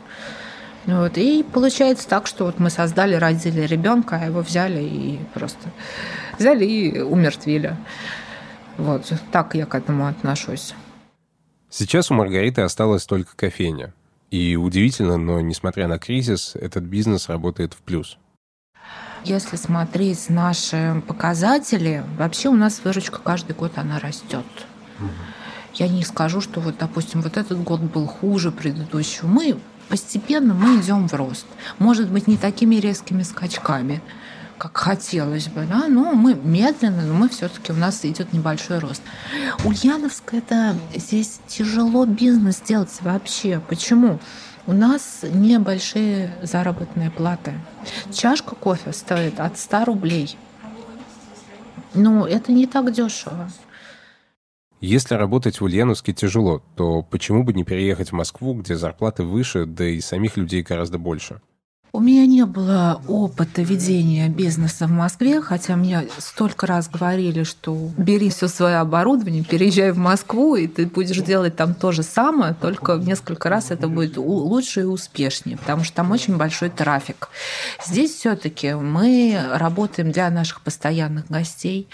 Вот. 0.85 1.17
И 1.17 1.43
получается 1.43 2.07
так, 2.07 2.27
что 2.27 2.45
вот 2.45 2.59
мы 2.59 2.69
создали, 2.69 3.15
родили 3.15 3.61
ребенка, 3.61 4.19
а 4.21 4.25
его 4.25 4.41
взяли 4.41 4.83
и 4.83 5.19
просто 5.33 5.69
взяли 6.37 6.65
и 6.65 6.99
умертвили. 6.99 7.75
Вот 8.77 9.11
так 9.31 9.55
я 9.55 9.65
к 9.65 9.75
этому 9.75 10.07
отношусь. 10.07 10.73
Сейчас 11.69 12.11
у 12.11 12.13
Маргариты 12.13 12.61
осталась 12.61 13.05
только 13.05 13.35
кофейня. 13.35 13.93
И 14.35 14.57
удивительно, 14.57 15.15
но 15.15 15.39
несмотря 15.39 15.87
на 15.87 15.97
кризис, 15.97 16.55
этот 16.55 16.83
бизнес 16.83 17.29
работает 17.29 17.73
в 17.73 17.77
плюс. 17.77 18.17
Если 19.23 19.55
смотреть 19.55 20.29
наши 20.29 21.01
показатели, 21.07 22.03
вообще 22.17 22.49
у 22.49 22.55
нас 22.55 22.81
выручка 22.83 23.19
каждый 23.23 23.55
год 23.55 23.71
она 23.77 23.97
растет. 23.97 24.45
Угу. 24.99 25.07
Я 25.75 25.87
не 25.87 26.03
скажу, 26.03 26.41
что 26.41 26.59
вот, 26.59 26.75
допустим, 26.77 27.21
вот 27.21 27.37
этот 27.37 27.63
год 27.63 27.79
был 27.79 28.07
хуже 28.07 28.51
предыдущего. 28.51 29.27
Мы 29.27 29.57
постепенно 29.87 30.53
мы 30.53 30.81
идем 30.81 31.07
в 31.07 31.13
рост. 31.13 31.45
Может 31.79 32.11
быть, 32.11 32.27
не 32.27 32.35
такими 32.35 32.75
резкими 32.75 33.23
скачками, 33.23 34.01
как 34.57 34.77
хотелось 34.77 35.47
бы, 35.47 35.65
да, 35.65 35.87
но 35.87 36.13
мы 36.13 36.33
медленно, 36.33 37.03
но 37.05 37.13
мы 37.13 37.29
все-таки 37.29 37.71
у 37.71 37.75
нас 37.75 38.05
идет 38.05 38.33
небольшой 38.33 38.79
рост. 38.79 39.01
Ульяновск 39.63 40.33
это 40.33 40.75
здесь 40.95 41.39
тяжело 41.47 42.05
бизнес 42.05 42.61
делать 42.61 42.89
вообще. 43.01 43.61
Почему? 43.67 44.19
У 44.67 44.73
нас 44.73 45.19
небольшие 45.23 46.33
заработные 46.41 47.11
платы. 47.11 47.53
Чашка 48.11 48.55
кофе 48.55 48.93
стоит 48.93 49.39
от 49.39 49.57
100 49.57 49.85
рублей. 49.85 50.37
Ну, 51.93 52.25
это 52.25 52.51
не 52.51 52.65
так 52.65 52.91
дешево. 52.91 53.49
Если 54.81 55.15
работать 55.15 55.61
в 55.61 55.63
Ульяновске 55.63 56.13
тяжело, 56.13 56.61
то 56.75 57.01
почему 57.01 57.43
бы 57.43 57.53
не 57.53 57.63
переехать 57.63 58.09
в 58.09 58.15
Москву, 58.15 58.53
где 58.53 58.75
зарплаты 58.75 59.23
выше, 59.23 59.65
да 59.65 59.85
и 59.85 60.01
самих 60.01 60.37
людей 60.37 60.63
гораздо 60.63 60.97
больше? 60.97 61.41
У 61.95 62.01
меня 62.01 62.25
не 62.25 62.45
было 62.45 63.01
опыта 63.07 63.61
ведения 63.61 64.27
бизнеса 64.27 64.85
в 64.85 64.91
Москве, 64.91 65.39
хотя 65.39 65.77
мне 65.77 66.05
столько 66.17 66.67
раз 66.67 66.89
говорили, 66.89 67.43
что 67.43 67.73
бери 67.95 68.29
все 68.29 68.49
свое 68.49 68.79
оборудование, 68.79 69.45
переезжай 69.45 69.91
в 69.93 69.97
Москву, 69.97 70.57
и 70.57 70.67
ты 70.67 70.87
будешь 70.87 71.21
делать 71.21 71.55
там 71.55 71.73
то 71.73 71.93
же 71.93 72.03
самое, 72.03 72.53
только 72.53 72.97
в 72.97 73.07
несколько 73.07 73.47
раз 73.47 73.71
это 73.71 73.87
будет 73.87 74.17
лучше 74.17 74.81
и 74.81 74.83
успешнее, 74.83 75.55
потому 75.55 75.85
что 75.85 75.95
там 75.95 76.11
очень 76.11 76.35
большой 76.35 76.69
трафик. 76.69 77.29
Здесь 77.87 78.13
все-таки 78.15 78.73
мы 78.73 79.41
работаем 79.53 80.11
для 80.11 80.29
наших 80.29 80.59
постоянных 80.59 81.27
гостей. 81.29 81.87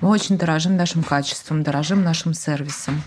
Мы 0.00 0.08
очень 0.08 0.38
дорожим 0.38 0.76
нашим 0.76 1.02
качеством, 1.02 1.62
дорожим 1.62 2.02
нашим 2.02 2.32
сервисом. 2.32 3.02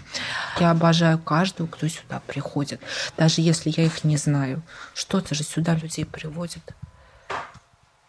Я 0.59 0.71
обожаю 0.71 1.17
каждого, 1.17 1.67
кто 1.67 1.87
сюда 1.87 2.21
приходит. 2.27 2.79
Даже 3.17 3.41
если 3.41 3.73
я 3.75 3.85
их 3.85 4.03
не 4.03 4.17
знаю. 4.17 4.61
Что-то 4.93 5.33
же 5.33 5.43
сюда 5.43 5.73
людей 5.75 6.05
приводит. 6.05 6.73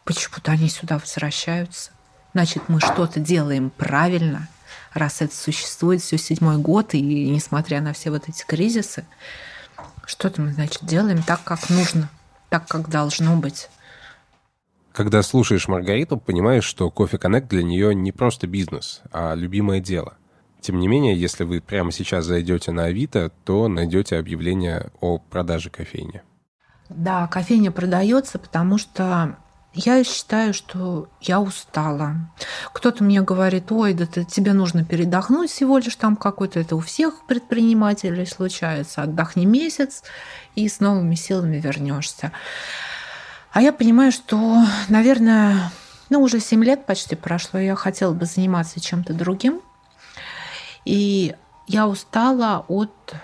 Почему-то 0.04 0.52
они 0.52 0.68
сюда 0.68 0.98
возвращаются. 0.98 1.92
Значит, 2.34 2.64
мы 2.68 2.80
что-то 2.80 3.20
делаем 3.20 3.70
правильно, 3.70 4.48
раз 4.92 5.22
это 5.22 5.34
существует 5.34 6.02
все 6.02 6.18
седьмой 6.18 6.58
год, 6.58 6.92
и 6.92 7.30
несмотря 7.30 7.80
на 7.80 7.92
все 7.92 8.10
вот 8.10 8.28
эти 8.28 8.44
кризисы, 8.44 9.06
что-то 10.04 10.42
мы, 10.42 10.52
значит, 10.52 10.84
делаем 10.84 11.22
так, 11.22 11.44
как 11.44 11.70
нужно, 11.70 12.10
так, 12.50 12.66
как 12.66 12.88
должно 12.88 13.36
быть. 13.36 13.68
Когда 14.94 15.22
слушаешь 15.24 15.66
Маргариту, 15.66 16.18
понимаешь, 16.18 16.62
что 16.62 16.88
Кофе 16.88 17.16
Connect 17.16 17.48
для 17.48 17.64
нее 17.64 17.96
не 17.96 18.12
просто 18.12 18.46
бизнес, 18.46 19.02
а 19.10 19.34
любимое 19.34 19.80
дело. 19.80 20.14
Тем 20.60 20.78
не 20.78 20.86
менее, 20.86 21.20
если 21.20 21.42
вы 21.42 21.60
прямо 21.60 21.90
сейчас 21.90 22.26
зайдете 22.26 22.70
на 22.70 22.84
Авито, 22.84 23.32
то 23.44 23.66
найдете 23.66 24.16
объявление 24.16 24.92
о 25.00 25.18
продаже 25.18 25.68
кофейни. 25.68 26.22
Да, 26.88 27.26
кофейня 27.26 27.72
продается, 27.72 28.38
потому 28.38 28.78
что 28.78 29.36
я 29.72 30.04
считаю, 30.04 30.54
что 30.54 31.08
я 31.20 31.40
устала. 31.40 32.30
Кто-то 32.72 33.02
мне 33.02 33.20
говорит, 33.20 33.72
ой, 33.72 33.94
да 33.94 34.06
ты, 34.06 34.24
тебе 34.24 34.52
нужно 34.52 34.84
передохнуть 34.84 35.50
всего 35.50 35.78
лишь 35.78 35.96
там 35.96 36.14
какой-то, 36.14 36.60
это 36.60 36.76
у 36.76 36.80
всех 36.80 37.26
предпринимателей 37.26 38.26
случается, 38.26 39.02
отдохни 39.02 39.44
месяц 39.44 40.04
и 40.54 40.68
с 40.68 40.78
новыми 40.78 41.16
силами 41.16 41.56
вернешься. 41.56 42.30
А 43.54 43.62
я 43.62 43.72
понимаю, 43.72 44.10
что, 44.10 44.64
наверное, 44.88 45.70
ну, 46.10 46.20
уже 46.20 46.40
7 46.40 46.64
лет 46.64 46.86
почти 46.86 47.14
прошло, 47.14 47.60
я 47.60 47.76
хотела 47.76 48.12
бы 48.12 48.26
заниматься 48.26 48.80
чем-то 48.80 49.14
другим. 49.14 49.60
И 50.84 51.36
я 51.68 51.86
устала 51.86 52.64
от 52.66 53.14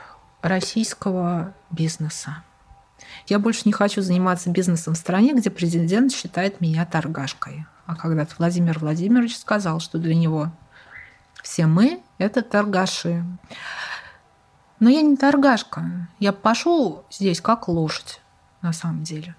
российского 0.41 1.53
бизнеса. 1.73 2.45
Я 3.27 3.41
больше 3.41 3.63
не 3.65 3.73
хочу 3.73 4.03
заниматься 4.03 4.51
бизнесом 4.51 4.95
в 4.95 4.99
стране, 4.99 5.35
где 5.35 5.51
президент 5.51 6.13
считает 6.13 6.61
меня 6.61 6.87
торгашкой. 6.87 7.67
А 7.87 7.97
когда-то 7.97 8.37
Владимир 8.39 8.79
Владимирович 8.79 9.37
сказал, 9.37 9.81
что 9.81 9.99
для 9.99 10.15
него 10.15 10.53
все 11.43 11.67
мы– 11.67 12.03
это 12.19 12.43
торгаши. 12.43 13.25
Но 14.79 14.91
я 14.91 15.03
не 15.03 15.17
торгашка. 15.17 16.07
Я 16.21 16.33
пошел 16.33 17.05
здесь 17.11 17.41
как 17.41 17.67
лошадь, 17.67 18.21
на 18.63 18.73
самом 18.73 19.03
деле. 19.03 19.35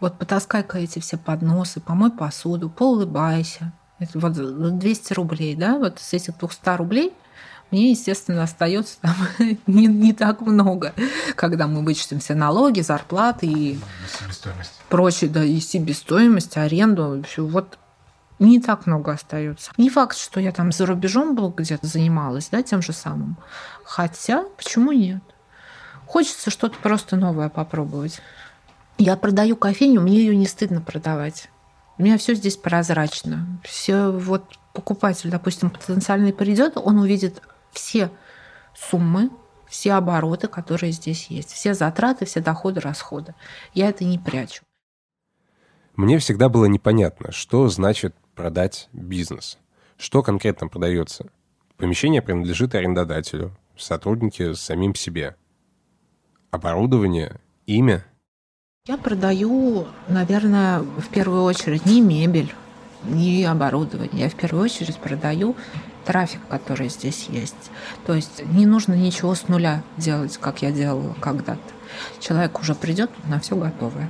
Вот 0.00 0.18
потаскай-ка 0.18 0.78
эти 0.78 0.98
все 0.98 1.16
подносы, 1.16 1.80
помой 1.80 2.10
посуду, 2.10 2.68
поулыбайся. 2.68 3.72
Это 3.98 4.18
вот 4.18 4.32
200 4.78 5.12
рублей, 5.14 5.56
да, 5.56 5.78
вот 5.78 5.98
с 5.98 6.12
этих 6.12 6.36
200 6.38 6.76
рублей 6.76 7.14
мне, 7.70 7.90
естественно, 7.90 8.42
остается 8.42 9.00
там 9.00 9.14
не, 9.66 9.86
не 9.86 10.12
так 10.12 10.40
много, 10.40 10.92
когда 11.34 11.66
мы 11.66 11.84
вычтем 11.84 12.20
все 12.20 12.34
налоги, 12.34 12.80
зарплаты 12.80 13.46
и 13.46 13.78
прочее, 14.88 15.30
да, 15.30 15.44
и 15.44 15.58
себестоимость, 15.58 16.56
аренду, 16.56 17.24
все, 17.26 17.44
вот 17.44 17.78
не 18.38 18.60
так 18.60 18.86
много 18.86 19.12
остается. 19.12 19.72
Не 19.78 19.90
факт, 19.90 20.16
что 20.16 20.40
я 20.40 20.52
там 20.52 20.70
за 20.70 20.86
рубежом 20.86 21.34
был 21.34 21.50
где-то 21.50 21.86
занималась, 21.86 22.48
да, 22.50 22.62
тем 22.62 22.82
же 22.82 22.92
самым. 22.92 23.36
Хотя, 23.82 24.44
почему 24.56 24.92
нет? 24.92 25.22
Хочется 26.06 26.50
что-то 26.50 26.76
просто 26.78 27.16
новое 27.16 27.48
попробовать. 27.48 28.20
Я 28.98 29.16
продаю 29.16 29.56
кофейню, 29.56 30.00
мне 30.00 30.18
ее 30.18 30.34
не 30.34 30.46
стыдно 30.46 30.80
продавать. 30.80 31.50
У 31.98 32.02
меня 32.02 32.16
все 32.16 32.34
здесь 32.34 32.56
прозрачно. 32.56 33.60
Все 33.62 34.10
вот 34.10 34.58
покупатель, 34.72 35.30
допустим, 35.30 35.70
потенциальный 35.70 36.32
придет, 36.32 36.76
он 36.76 36.98
увидит 36.98 37.42
все 37.72 38.10
суммы, 38.74 39.30
все 39.68 39.92
обороты, 39.94 40.48
которые 40.48 40.92
здесь 40.92 41.26
есть, 41.26 41.52
все 41.52 41.74
затраты, 41.74 42.24
все 42.24 42.40
доходы, 42.40 42.80
расходы. 42.80 43.34
Я 43.74 43.88
это 43.88 44.04
не 44.04 44.18
прячу. 44.18 44.62
Мне 45.94 46.18
всегда 46.18 46.48
было 46.48 46.66
непонятно, 46.66 47.32
что 47.32 47.68
значит 47.68 48.14
продать 48.34 48.88
бизнес. 48.92 49.58
Что 49.98 50.22
конкретно 50.22 50.68
продается? 50.68 51.26
Помещение 51.76 52.22
принадлежит 52.22 52.74
арендодателю, 52.74 53.56
сотрудники 53.76 54.54
самим 54.54 54.94
себе. 54.94 55.36
Оборудование, 56.50 57.40
имя– 57.66 58.06
я 58.86 58.96
продаю, 58.96 59.88
наверное, 60.06 60.78
в 60.80 61.08
первую 61.08 61.42
очередь 61.42 61.86
не 61.86 62.00
мебель, 62.00 62.54
не 63.02 63.44
оборудование. 63.44 64.24
Я 64.24 64.28
в 64.28 64.34
первую 64.34 64.64
очередь 64.64 64.96
продаю 64.98 65.56
трафик, 66.04 66.40
который 66.48 66.88
здесь 66.88 67.26
есть. 67.28 67.70
То 68.06 68.14
есть 68.14 68.44
не 68.46 68.64
нужно 68.64 68.94
ничего 68.94 69.34
с 69.34 69.48
нуля 69.48 69.82
делать, 69.96 70.38
как 70.38 70.62
я 70.62 70.70
делала 70.70 71.16
когда-то. 71.20 71.60
Человек 72.20 72.60
уже 72.60 72.76
придет 72.76 73.10
на 73.26 73.40
все 73.40 73.56
готовое. 73.56 74.08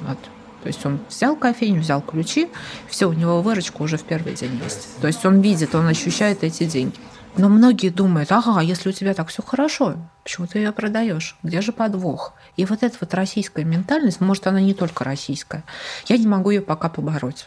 Вот. 0.00 0.18
То 0.62 0.68
есть 0.68 0.84
он 0.86 1.00
взял 1.08 1.36
кофейню, 1.36 1.80
взял 1.80 2.00
ключи, 2.00 2.48
все, 2.88 3.08
у 3.08 3.12
него 3.12 3.42
выручка 3.42 3.82
уже 3.82 3.98
в 3.98 4.04
первый 4.04 4.34
день 4.34 4.58
есть. 4.64 4.88
То 5.00 5.06
есть 5.06 5.24
он 5.26 5.40
видит, 5.40 5.74
он 5.74 5.86
ощущает 5.86 6.42
эти 6.44 6.64
деньги. 6.64 6.96
Но 7.38 7.48
многие 7.48 7.90
думают, 7.90 8.32
ага, 8.32 8.60
если 8.60 8.88
у 8.88 8.92
тебя 8.92 9.14
так 9.14 9.28
все 9.28 9.44
хорошо, 9.44 9.94
почему 10.24 10.48
ты 10.48 10.58
ее 10.58 10.72
продаешь? 10.72 11.36
Где 11.44 11.60
же 11.60 11.70
подвох? 11.70 12.34
И 12.56 12.64
вот 12.64 12.82
эта 12.82 12.96
вот 13.00 13.14
российская 13.14 13.64
ментальность, 13.64 14.20
может, 14.20 14.48
она 14.48 14.60
не 14.60 14.74
только 14.74 15.04
российская, 15.04 15.62
я 16.06 16.18
не 16.18 16.26
могу 16.26 16.50
ее 16.50 16.62
пока 16.62 16.88
побороть. 16.88 17.46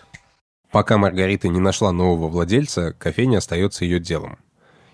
Пока 0.72 0.98
Маргарита 0.98 1.50
не 1.50 1.60
нашла 1.60 1.92
нового 1.92 2.30
владельца, 2.30 2.94
кофейня 2.94 3.40
остается 3.40 3.84
ее 3.84 4.00
делом. 4.00 4.40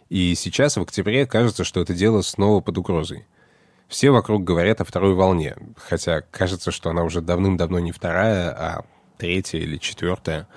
И 0.09 0.33
сейчас, 0.33 0.77
в 0.77 0.81
октябре, 0.81 1.27
кажется, 1.27 1.63
что 1.63 1.79
это 1.79 1.93
дело 1.93 2.23
снова 2.23 2.59
под 2.59 2.79
угрозой. 2.79 3.27
Все 3.87 4.09
вокруг 4.09 4.43
говорят 4.43 4.81
о 4.81 4.85
второй 4.85 5.13
волне, 5.13 5.55
хотя 5.77 6.21
кажется, 6.21 6.71
что 6.71 6.89
она 6.89 7.03
уже 7.03 7.21
давным-давно 7.21 7.77
не 7.77 7.91
вторая, 7.91 8.49
а 8.49 8.85
третья 9.19 9.59
или 9.59 9.77
четвертая. 9.77 10.47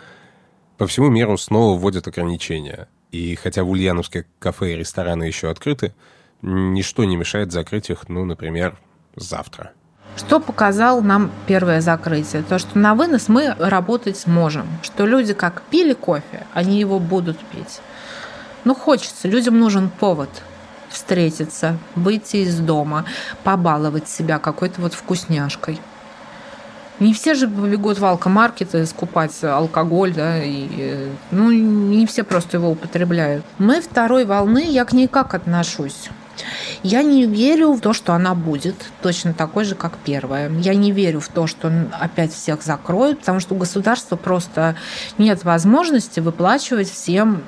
По 0.78 0.86
всему 0.86 1.10
миру 1.10 1.36
снова 1.36 1.78
вводят 1.78 2.08
ограничения– 2.08 2.88
и 3.12 3.34
хотя 3.34 3.64
в 3.64 3.70
Ульяновске 3.70 4.26
кафе 4.38 4.74
и 4.74 4.76
рестораны 4.76 5.24
еще 5.24 5.50
открыты, 5.50 5.94
ничто 6.42 7.04
не 7.04 7.16
мешает 7.16 7.52
закрыть 7.52 7.90
их, 7.90 8.08
ну, 8.08 8.24
например, 8.24 8.76
завтра. 9.16 9.72
Что 10.16 10.40
показал 10.40 11.02
нам 11.02 11.30
первое 11.46 11.80
закрытие? 11.80 12.42
То, 12.42 12.58
что 12.58 12.78
на 12.78 12.94
вынос 12.94 13.28
мы 13.28 13.54
работать 13.58 14.16
сможем. 14.16 14.66
Что 14.82 15.06
люди 15.06 15.34
как 15.34 15.62
пили 15.70 15.92
кофе, 15.92 16.46
они 16.52 16.78
его 16.78 16.98
будут 16.98 17.38
пить. 17.38 17.80
Ну, 18.64 18.74
хочется. 18.74 19.28
Людям 19.28 19.58
нужен 19.58 19.88
повод 19.88 20.28
встретиться, 20.88 21.78
выйти 21.94 22.38
из 22.38 22.58
дома, 22.58 23.04
побаловать 23.44 24.08
себя 24.08 24.38
какой-то 24.38 24.80
вот 24.80 24.94
вкусняшкой. 24.94 25.80
Не 27.00 27.14
все 27.14 27.34
же 27.34 27.48
побегут 27.48 27.98
в 27.98 28.04
алкомаркеты 28.04 28.84
скупать 28.84 29.42
алкоголь, 29.42 30.12
да, 30.12 30.42
и, 30.44 31.08
ну, 31.30 31.50
не 31.50 32.06
все 32.06 32.24
просто 32.24 32.58
его 32.58 32.70
употребляют. 32.70 33.44
Мы 33.58 33.80
второй 33.80 34.26
волны, 34.26 34.66
я 34.70 34.84
к 34.84 34.92
ней 34.92 35.08
как 35.08 35.34
отношусь? 35.34 36.10
Я 36.82 37.02
не 37.02 37.26
верю 37.26 37.72
в 37.72 37.80
то, 37.80 37.92
что 37.92 38.12
она 38.12 38.34
будет 38.34 38.74
точно 39.02 39.34
такой 39.34 39.64
же, 39.64 39.74
как 39.74 39.96
первая. 40.04 40.50
Я 40.50 40.74
не 40.74 40.92
верю 40.92 41.20
в 41.20 41.28
то, 41.28 41.46
что 41.46 41.72
опять 41.98 42.32
всех 42.32 42.62
закроют, 42.62 43.20
потому 43.20 43.40
что 43.40 43.54
у 43.54 43.58
государства 43.58 44.16
просто 44.16 44.76
нет 45.18 45.44
возможности 45.44 46.20
выплачивать 46.20 46.90
всем 46.90 47.42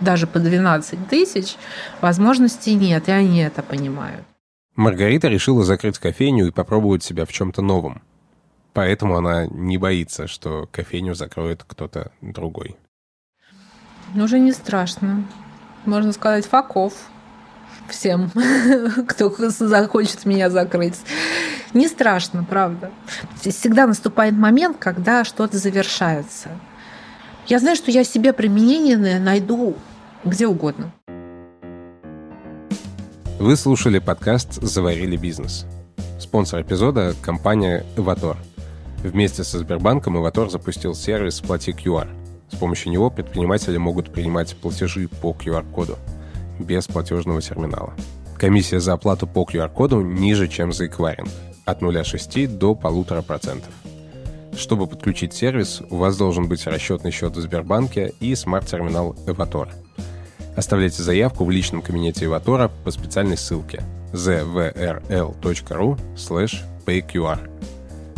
даже 0.00 0.26
по 0.26 0.38
12 0.38 1.08
тысяч. 1.08 1.56
Возможностей 2.00 2.74
нет, 2.74 3.08
и 3.08 3.12
они 3.12 3.40
это 3.40 3.62
понимают. 3.62 4.24
Маргарита 4.76 5.28
решила 5.28 5.64
закрыть 5.64 5.98
кофейню 5.98 6.48
и 6.48 6.50
попробовать 6.50 7.04
себя 7.04 7.24
в 7.24 7.32
чем-то 7.32 7.62
новом. 7.62 8.02
Поэтому 8.74 9.16
она 9.16 9.46
не 9.46 9.78
боится, 9.78 10.26
что 10.26 10.68
кофейню 10.70 11.14
закроет 11.14 11.64
кто-то 11.64 12.10
другой. 12.20 12.76
Ну, 14.14 14.24
уже 14.24 14.40
не 14.40 14.52
страшно. 14.52 15.24
Можно 15.86 16.12
сказать, 16.12 16.44
факов 16.44 16.92
всем, 17.88 18.30
кто 19.08 19.32
захочет 19.48 20.26
меня 20.26 20.50
закрыть. 20.50 21.00
Не 21.72 21.88
страшно, 21.88 22.44
правда. 22.44 22.90
Всегда 23.40 23.86
наступает 23.86 24.34
момент, 24.34 24.76
когда 24.78 25.24
что-то 25.24 25.56
завершается. 25.56 26.50
Я 27.46 27.60
знаю, 27.60 27.76
что 27.76 27.90
я 27.90 28.04
себе 28.04 28.32
применение 28.32 29.20
найду 29.20 29.76
где 30.24 30.46
угодно. 30.46 30.92
Вы 33.38 33.56
слушали 33.56 33.98
подкаст 33.98 34.54
«Заварили 34.62 35.16
бизнес». 35.16 35.66
Спонсор 36.18 36.62
эпизода– 36.62 37.14
компания 37.22 37.84
«Эватор». 37.96 38.36
Вместе 39.04 39.44
со 39.44 39.58
Сбербанком 39.58 40.16
Иватор 40.16 40.48
запустил 40.48 40.94
сервис 40.94 41.38
«Плати 41.40 41.72
QR». 41.72 42.08
С 42.50 42.56
помощью 42.56 42.90
него 42.90 43.10
предприниматели 43.10 43.76
могут 43.76 44.10
принимать 44.10 44.56
платежи 44.56 45.08
по 45.08 45.32
QR-коду 45.32 45.98
без 46.58 46.86
платежного 46.86 47.42
терминала. 47.42 47.92
Комиссия 48.38 48.80
за 48.80 48.94
оплату 48.94 49.26
по 49.26 49.42
QR-коду 49.42 50.00
ниже, 50.00 50.48
чем 50.48 50.72
за 50.72 50.86
эквайринг– 50.86 51.28
от 51.66 51.82
0,6 51.82 52.46
до 52.46 52.72
1,5%. 52.72 53.62
Чтобы 54.56 54.86
подключить 54.86 55.34
сервис, 55.34 55.82
у 55.90 55.96
вас 55.96 56.16
должен 56.16 56.48
быть 56.48 56.66
расчетный 56.66 57.10
счет 57.10 57.36
в 57.36 57.40
Сбербанке 57.42 58.14
и 58.20 58.34
смарт-терминал 58.34 59.14
Эватора. 59.26 59.72
Оставляйте 60.56 61.02
заявку 61.02 61.44
в 61.44 61.50
личном 61.50 61.82
кабинете 61.82 62.24
Эватора 62.24 62.70
по 62.84 62.90
специальной 62.90 63.36
ссылке 63.36 63.82
zvrl.ru 64.12 65.98
payqr. 66.86 67.50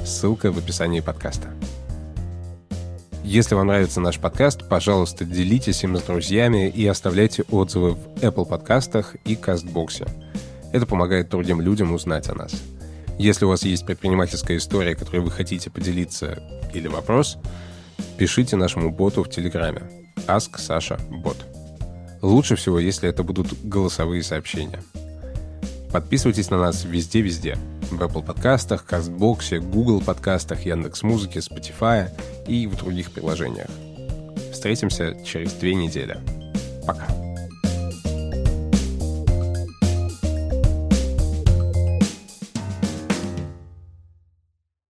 Ссылка 0.07 0.53
в 0.53 0.59
описании 0.59 1.01
подкаста. 1.01 1.49
Если 3.25 3.57
вам 3.57 3.67
нравится 3.67 4.01
наш 4.01 4.21
подкаст, 4.21 4.69
пожалуйста, 4.69 5.25
делитесь 5.25 5.83
им 5.83 5.97
с 5.97 6.03
друзьями 6.03 6.69
и 6.69 6.87
оставляйте 6.87 7.43
отзывы 7.51 7.95
в 7.95 8.07
Apple 8.23 8.47
подкастах 8.47 9.17
и 9.25 9.35
Кастбоксе. 9.35 10.07
Это 10.73 10.87
помогает 10.87 11.29
другим 11.29 11.61
людям 11.61 11.93
узнать 11.93 12.29
о 12.29 12.37
нас. 12.37 12.53
Если 13.19 13.47
у 13.47 13.49
вас 13.49 13.65
есть 13.65 13.85
предпринимательская 13.85 14.59
история, 14.59 14.95
которой 14.95 15.23
вы 15.23 15.33
хотите 15.33 15.71
поделиться, 15.71 16.39
или 16.73 16.87
вопрос, 16.87 17.37
пишите 18.17 18.55
нашему 18.55 18.93
боту 18.93 19.25
в 19.25 19.29
Телеграме. 19.29 19.83
Ask 20.29 20.53
Sasha 20.57 21.01
Bot. 21.11 21.39
Лучше 22.23 22.55
всего, 22.55 22.79
если 22.79 23.09
это 23.09 23.25
будут 23.25 23.61
голосовые 23.65 24.23
сообщения. 24.23 24.85
Подписывайтесь 25.97 26.51
на 26.51 26.59
нас 26.59 26.84
везде-везде. 26.84 27.57
В 27.90 28.03
Apple 28.03 28.22
подкастах, 28.22 28.84
Кастбоксе, 28.84 29.61
Google 29.61 30.03
подкастах, 30.03 30.66
Яндекс.Музыке, 30.66 31.38
Spotify 31.38 32.11
и 32.47 32.66
в 32.66 32.76
других 32.76 33.12
приложениях. 33.12 33.70
Встретимся 34.53 35.16
через 35.24 35.55
две 35.55 35.74
недели. 35.74 36.18
Пока. 36.86 37.07